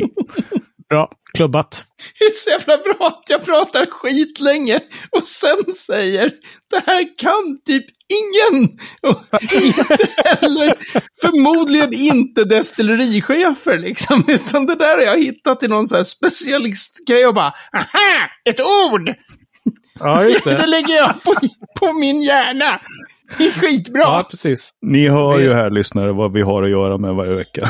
[0.89, 1.09] Bra.
[1.37, 1.83] Klubbat.
[2.19, 4.79] Det är så jävla bra att jag pratar skit länge
[5.11, 6.31] och sen säger
[6.69, 8.69] det här kan typ ingen.
[9.01, 10.75] Och inte heller,
[11.21, 14.23] förmodligen inte destillerichefer liksom.
[14.27, 18.59] Utan det där har jag hittat i någon så här specialistgrej och bara, aha, ett
[18.59, 19.15] ord!
[19.99, 20.65] Ja, just Det det.
[20.67, 21.35] lägger jag på,
[21.79, 22.79] på min hjärna.
[23.37, 24.01] Det är skitbra.
[24.01, 24.71] Ja, precis.
[24.81, 27.67] Ni hör ju här lyssnare vad vi har att göra med varje vecka.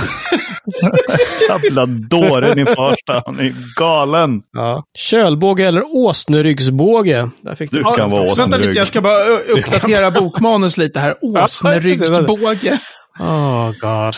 [1.50, 3.24] Jävla dåren i första.
[3.26, 4.42] Han är galen.
[4.54, 4.84] Ja.
[4.98, 7.30] Kölbåge eller åsneryggsbåge.
[7.42, 7.78] Där fick du.
[7.78, 11.16] Du kan vara Vänta lite, jag ska bara uppdatera bokmanus lite här.
[11.22, 12.80] Åsneryggsbåge.
[13.20, 14.16] Oh god.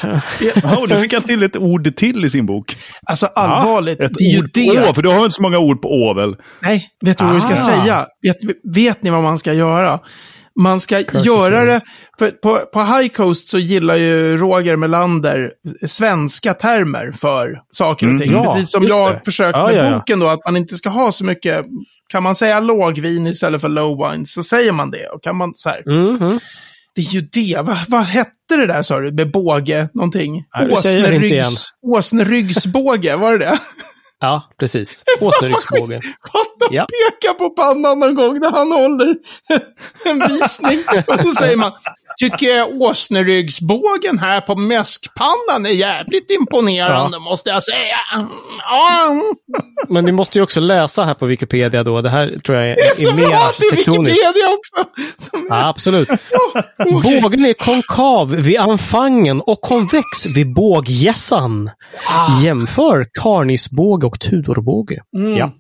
[0.64, 2.76] Oh, du fick han till ett ord till i sin bok.
[3.06, 4.84] Alltså allvarligt, Ett det är ju ord det.
[4.84, 6.36] på Å, för du har inte så många ord på Å väl?
[6.62, 7.56] Nej, vet du vad vi ska Ah.
[7.56, 8.06] säga?
[8.22, 8.38] Vet,
[8.76, 10.00] vet ni vad man ska göra?
[10.62, 11.82] Man ska göra det,
[12.20, 15.52] på, på, på High Coast så gillar ju Roger Melander
[15.88, 18.22] svenska termer för saker och Mm.
[18.22, 18.32] ting.
[18.32, 19.22] Ja, Precis som jag det.
[19.26, 21.66] försökt Ja, med ja, boken då, att man inte ska ha så mycket,
[22.10, 25.08] kan man säga lågvin istället för low wine så säger man det.
[25.08, 26.40] Och kan man så här, Mhm.
[26.96, 30.44] det är ju det, Va, vad hette det där sa du, med båge någonting?
[30.72, 33.58] Åsneryggs, åsneryggsbåge, var det det?
[34.20, 35.04] Ja, precis.
[35.22, 36.02] Åsneryggsbåge.
[36.32, 36.86] Fatta Ja.
[37.22, 39.16] peka på pannan någon gång när han håller
[40.06, 40.80] en visning.
[41.08, 41.72] Och så säger man,
[42.18, 47.98] tycker jag åsneryggsbågen här på mäskpannan är jävligt imponerande, måste jag säga.
[48.60, 49.16] Ja,
[49.90, 52.02] Men ni måste ju också läsa här på Wikipedia då.
[52.02, 54.12] Det här tror jag är, är är mer arkitektoniskt.
[54.12, 54.90] Wikipedia också.
[55.18, 56.10] Som, Ja, absolut.
[56.80, 57.22] okej.
[57.22, 61.70] Bågen är konkav vid anfangen och konvex vid båggässan.
[62.44, 65.02] Jämför karnisbåge och tudorbåge.
[65.18, 65.38] Mm.
[65.38, 65.52] Ja.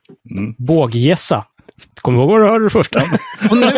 [0.57, 1.45] Båggässa.
[1.77, 3.01] Du ihåg vad du hörde det första?
[3.51, 3.71] Och, nu,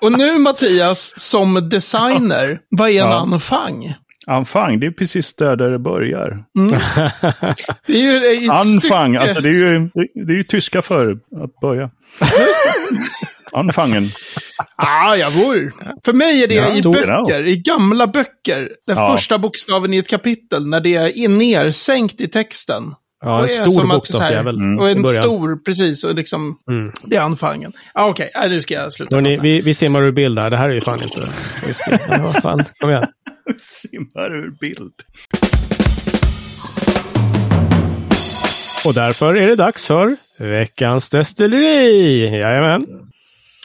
[0.00, 3.14] och nu Mattias, som designer, vad är en Ja.
[3.20, 3.94] anfang?
[4.26, 6.44] Anfang, det är precis där, där det börjar.
[7.86, 9.90] Det är ju Anfang, stycke- alltså det är, ju,
[10.26, 11.90] det är ju tyska för att börja.
[13.52, 14.08] Anfangen.
[14.76, 15.70] Ah, jawohl.
[16.04, 18.70] För mig är det Ja, i böcker, i gamla böcker.
[18.86, 19.12] Den Ja.
[19.16, 22.82] första bokstaven i ett kapitel, när det är nersänkt i texten.
[23.24, 24.56] Ja, en stor bokstavsjävel.
[24.56, 24.78] Mm.
[24.78, 26.04] Och en stor, precis.
[26.04, 26.92] Och liksom, Mm.
[27.04, 27.72] det är anfangen.
[27.94, 28.48] Ah, Okej, okay.
[28.48, 29.14] nu ska jag sluta.
[29.16, 29.42] Hörrni, prata.
[29.42, 30.50] vi, vi simmar ur bild här.
[30.50, 31.20] Det här är ju fan inte
[32.22, 33.06] vad fan, kom igen.
[33.60, 34.92] Simmar ur bild.
[38.86, 42.20] Och därför är det dags för veckans destilleri.
[42.38, 42.86] Jajamän.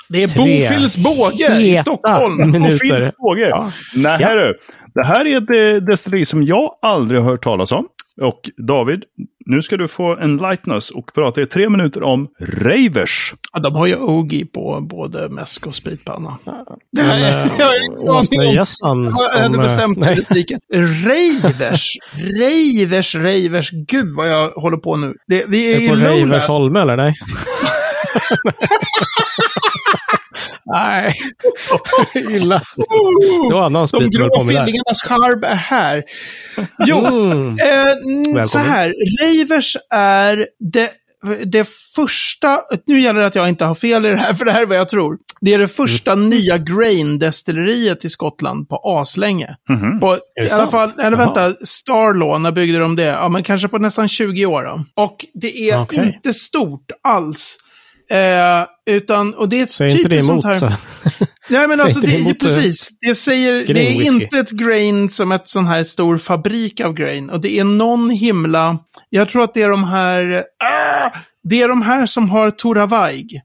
[0.10, 2.54] Det är Tre Bofils båge i Stockholm.
[2.80, 2.80] Phils
[3.16, 3.48] frågor.
[3.50, 3.72] Ja.
[3.96, 4.34] Nej, Ja.
[4.36, 4.58] du.
[4.94, 7.86] Det här är ett eh, destilleri som jag aldrig har hört talas om.
[8.22, 9.04] Och David,
[9.46, 13.34] nu ska du få en lightness och prata i tre minuter om Ravers.
[13.54, 16.38] Ja, de har ju Ogi på både mäsk och spritpanna.
[16.92, 17.52] Det här, eh,
[18.06, 20.60] jag hade eh, bestämt repliken.
[20.74, 21.98] Ravers.
[22.40, 23.72] Ravers, Ravers.
[23.72, 25.14] Gud vad jag håller på nu.
[25.28, 26.16] Det, vi är Är i på Lowland.
[26.16, 26.98] Reiversholme eller?
[26.98, 27.14] Nej.
[30.88, 31.14] Nej.
[32.36, 32.62] Illa.
[33.50, 36.04] Det var annan De grå på tvillingarnas charm är här.
[36.86, 37.48] Jo, Mm.
[37.60, 38.94] eh, mm, så här.
[39.22, 40.90] Ravers är det,
[41.46, 44.52] det första, nu gäller det att jag inte har fel i det här, för det
[44.52, 45.18] här är vad jag tror.
[45.42, 46.30] Det är det första Mm.
[46.30, 49.56] nya grain-destilleriet i Skottland på aslänge.
[49.70, 50.00] Mhm.
[50.00, 51.34] På, det I alla fall, eller Jaha.
[51.34, 53.04] vänta, Starlaw, när byggde de det?
[53.04, 54.84] Ja, men kanske på nästan 20 år då.
[55.04, 56.06] Och det är Okej.
[56.16, 57.58] inte stort alls.
[58.12, 60.28] Eh, utan, och det är ett Säg inte det emot.
[60.28, 60.56] sånt här...
[60.56, 60.72] Så.
[61.50, 62.88] Nej, men alltså, det, det är emot, precis.
[63.08, 64.06] Det säger, det är whisky.
[64.24, 67.30] inte ett grain som ett sån här stor fabrik av grain.
[67.30, 68.78] Och det är någon himla,
[69.10, 71.10] jag tror att det är de här, ah,
[71.50, 73.42] det är de här som har Toravaig.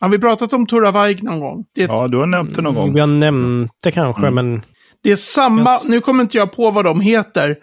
[0.00, 1.64] Har vi pratat om Toravaig någon gång?
[1.74, 2.94] Det är, Ja, du har nämnt det någon gång.
[2.94, 4.62] Vi har nämnt det kanske, men
[5.02, 5.88] det är samma, Yes.
[5.88, 7.56] nu kommer inte jag på vad de heter.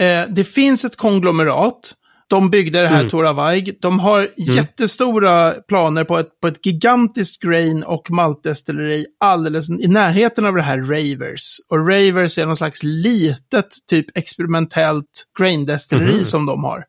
[0.00, 1.94] Eh, det finns ett konglomerat.
[2.28, 3.10] De byggde det här Mm.
[3.10, 3.78] Toravaig.
[3.80, 10.46] De har jättestora planer på ett, på ett gigantiskt grain och maltdestilleri alldeles i närheten
[10.46, 11.42] av det här Ravers.
[11.68, 16.24] Och Ravers är någon slags litet, typ experimentellt graindestilleri Mhm.
[16.24, 16.84] som de har.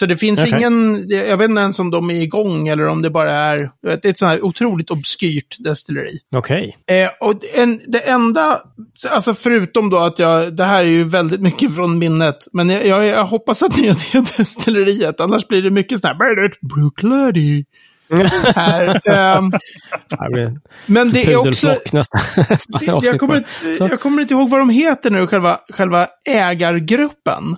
[0.00, 0.54] Så det finns Okej.
[0.56, 4.04] ingen, jag vet inte ens om de är igång eller om det bara är, vet,
[4.04, 6.18] ett sånt här otroligt obskyrt destilleri.
[6.36, 6.76] okej.
[6.86, 8.60] Eh, och en, det enda,
[9.10, 12.86] alltså förutom då att jag, det här är ju väldigt mycket från minnet, men jag,
[12.86, 17.64] jag, jag hoppas att det är det destilleriet, annars blir det mycket sån här, Brooklady.
[18.54, 19.00] här.
[19.08, 22.18] blir men det är också, nästa,
[22.50, 23.44] nästa jag, kommer,
[23.78, 27.56] jag kommer inte ihåg vad de heter nu, själva, själva ägargruppen.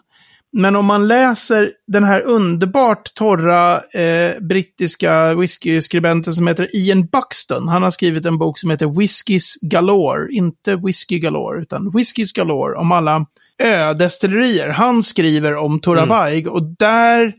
[0.53, 7.69] Men om man läser den här underbart torra eh, brittiska whiskyskribenten som heter Ian Buxton.
[7.69, 10.33] Han har skrivit en bok som heter Whiskys Galore.
[10.33, 12.79] Inte Whisky Galore, utan Whiskys Galore.
[12.79, 13.27] Om alla
[13.62, 14.69] ödestillerier.
[14.69, 17.35] Han skriver om Toravaig och där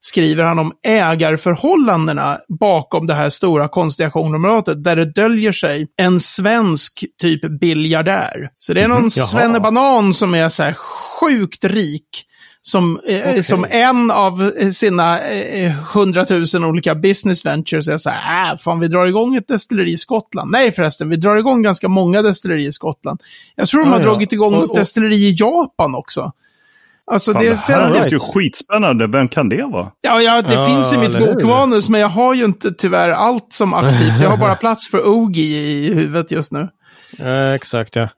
[0.00, 6.20] skriver han om ägarförhållandena bakom det här stora konstiga konglomeratet, där det döljer sig en
[6.20, 8.50] svensk typ biljardär.
[8.58, 9.26] Så det är någon jaha.
[9.26, 10.74] svennebanan som är så här
[11.20, 12.26] sjukt rik.
[12.62, 13.42] Som, eh, Okej.
[13.42, 18.80] som en av eh, sina eh, hundratusen olika business ventures är så här, äh, fan
[18.80, 20.50] vi drar igång ett destilleri i Skottland.
[20.50, 23.20] Nej förresten, vi drar igång ganska många destillerier i Skottland.
[23.56, 24.04] Jag tror de Ah, har ja.
[24.04, 26.32] dragit igång Och- ett destilleri i Japan också.
[27.06, 28.12] Alltså Fan, det det är här väldigt...
[28.12, 29.06] låter ju skitspännande.
[29.06, 29.90] Vem kan det vara?
[30.00, 33.52] Ja, ja, det Ja, finns i mitt bokmanus, men jag har ju inte tyvärr allt
[33.52, 34.20] som aktivt.
[34.20, 36.68] Jag har bara plats för Ogi i huvudet just nu.
[37.18, 38.08] Eh, exakt, ja.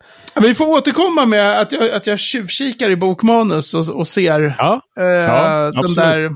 [0.40, 4.80] Vi får återkomma med att jag, att jag tjuvkikar i bokmanus och, och ser Ja,
[4.98, 5.96] eh, Ja, den absolut.
[5.96, 6.30] där...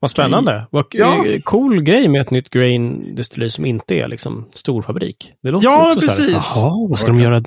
[0.00, 0.66] vad spännande.
[0.70, 1.26] Vad Ja.
[1.26, 5.32] eh, cool grej med ett nytt grain destilleri som inte är liksom storfabrik.
[5.42, 6.52] Det låter Ja, också så här, precis.
[6.56, 7.42] Jaha, vad ska de göra?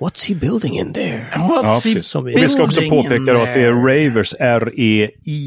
[0.00, 1.26] What's he building in there?
[1.34, 2.02] What's Ja, he.
[2.02, 3.72] Som vi- ska också påpeka då att det är?
[3.72, 4.36] Ravers, E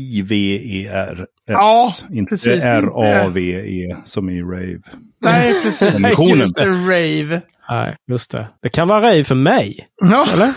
[0.10, 1.28] R-E-I-V-E-R-S.
[1.46, 2.64] Ja, inte precis.
[2.64, 4.80] R-A-V-E som i Rave.
[5.22, 5.94] Nej, precis.
[6.36, 7.42] Just det, rave.
[7.70, 8.48] Nej, just det.
[8.62, 10.54] Det kan vara rej för mig, Ja, eller?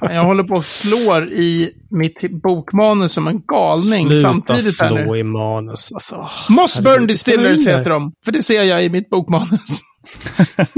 [0.14, 5.04] jag håller på och slår i mitt bokmanus som en galning Sluta samtidigt här nu.
[5.04, 5.92] slå i manus.
[5.92, 9.80] Alltså, Mossburn Distillers heter de, för det ser jag i mitt bokmanus.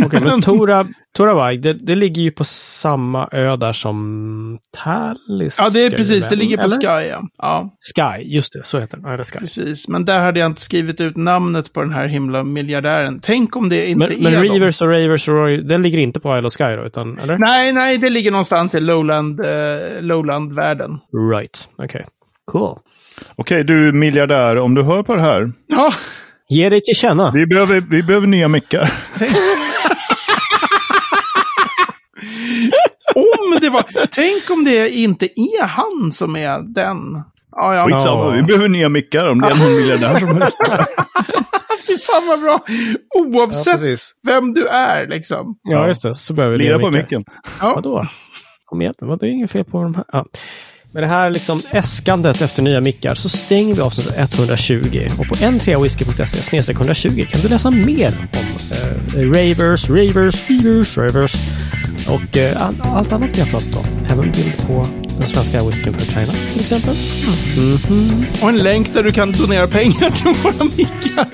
[0.05, 5.57] Okej, men Tora, Toravai, det, det ligger ju på samma ö där som Tallis.
[5.59, 6.29] Ja, det är precis.
[6.29, 6.77] Det ligger på eller?
[6.77, 7.23] Sky, ja.
[7.38, 7.77] ja.
[7.95, 8.61] Sky, just det.
[8.64, 9.11] Så heter den.
[9.11, 9.38] Ja, det Sky.
[9.38, 9.88] Precis.
[9.88, 13.21] Men där hade jag inte skrivit ut namnet på den här himla miljardären.
[13.23, 14.45] Tänk om det inte Men, men är dem.
[14.45, 17.38] Reavers och Ravers och Roy, den ligger inte på Isle of Sky då, utan, eller?
[17.38, 20.99] Nej, nej, det ligger någonstans i Lowland, eh, Lowland-världen.
[21.33, 22.07] Right, okej.
[22.45, 22.79] Cool.
[23.37, 25.53] Okej, du miljardär, om du hör på det här.
[25.66, 25.93] Ja,
[26.50, 27.30] Ge dig till känna.
[27.34, 28.92] Vi behöver, vi behöver nya mickar.
[29.18, 29.30] tänk...
[33.14, 34.06] om det var...
[34.10, 37.22] Tänk om det inte är han som är den.
[37.56, 37.86] Ja, ja.
[37.86, 38.30] Skitsamma, Ja.
[38.30, 40.78] vi behöver nya mickar om det är någon miljardär som lyssnar.
[41.86, 42.64] Fy fan vad bra.
[42.66, 44.12] Ja, Oavsett precis.
[44.26, 45.59] vem du är, liksom.
[45.62, 46.14] Ja, just det.
[46.14, 47.03] Så behöver vi Lira nya på mickar.
[47.03, 47.24] micken.
[47.61, 47.72] Ja.
[47.74, 48.07] Vadå?
[48.64, 50.05] Kom igen, vad- det är inget fel på de här.
[50.12, 50.26] Ja.
[50.93, 55.09] Med det här liksom äskandet efter nya mickar så stänger vi avsnitt 120.
[55.18, 58.38] Och på n3whisky.se 120 kan du läsa mer om
[59.16, 61.34] eh, ravers, ravers, reavers, ravers
[62.09, 63.84] och eh, allt annat vi har pratat om.
[64.11, 64.86] Även bild på
[65.18, 66.97] den svenska whiskyn för China till exempel.
[67.57, 67.78] Mm.
[67.88, 68.24] Mm.
[68.43, 71.26] Och en länk där du kan donera pengar till våra mickar.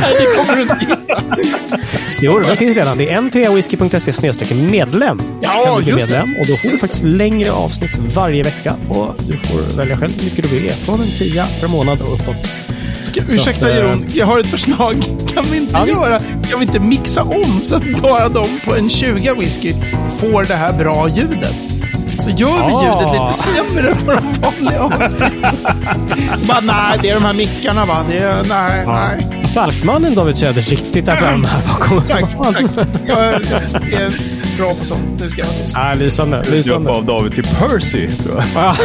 [0.00, 1.79] Nej, det kommer du inte.
[2.22, 2.98] Jo, det finns redan.
[2.98, 5.20] Det är n3whisky.se medlem.
[5.40, 6.14] Ja, kan du bli just det.
[6.18, 6.36] medlem.
[6.40, 8.74] Och då får du faktiskt längre avsnitt varje vecka.
[8.88, 10.70] Och du får välja själv hur mycket du vill.
[10.72, 12.36] Från en tia per månad och uppåt.
[13.28, 14.94] Ursäkta att, eh, Jeroen, jag har ett förslag.
[15.34, 18.74] Kan vi inte Ja, göra, kan vi inte mixa om så att bara de på
[18.76, 19.72] en 20 whisky
[20.18, 21.54] får det här bra ljudet?
[22.24, 22.82] Så gör vi Ah.
[22.84, 25.32] ljudet lite sämre på de vanliga avsnitten.
[26.48, 28.04] Bara nej, det är de här mickarna va?
[28.10, 29.39] Det är, nej, nej.
[29.50, 32.02] Affärsmannen David Söder riktigt där framme här bakom.
[32.06, 32.86] Tack, tack.
[33.08, 33.20] Jag
[34.02, 34.12] är
[34.58, 35.20] bra på sånt.
[35.20, 35.74] Nu ska jag vara tyst.
[35.74, 36.36] Ja, lysande.
[36.36, 36.90] Döpa lysande.
[36.90, 38.46] av David till Percy, tror jag.
[38.54, 38.76] Ja.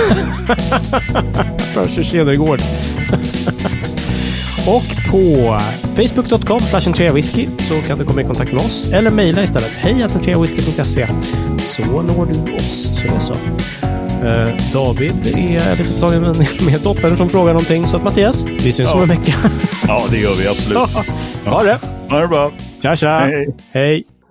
[1.73, 2.59] Percy Cedergård.
[4.67, 5.57] Och på
[5.95, 6.81] facebook.com slash
[7.13, 9.71] whisky så kan du komma i kontakt med oss eller mejla istället.
[9.77, 10.03] Hej
[11.59, 12.91] så når du oss.
[12.93, 13.33] Så det är så.
[14.23, 17.87] Eh, David är lite tagen med, med dottern som frågar någonting.
[17.87, 19.01] Så att Mattias, vi syns om Ja.
[19.03, 19.33] en vecka.
[19.87, 20.77] Ja, det gör vi absolut.
[21.45, 21.79] ha det!
[22.09, 22.51] Ha det bra.
[22.81, 23.19] Tja tja!
[23.19, 23.47] Hej.
[23.71, 24.03] Hej.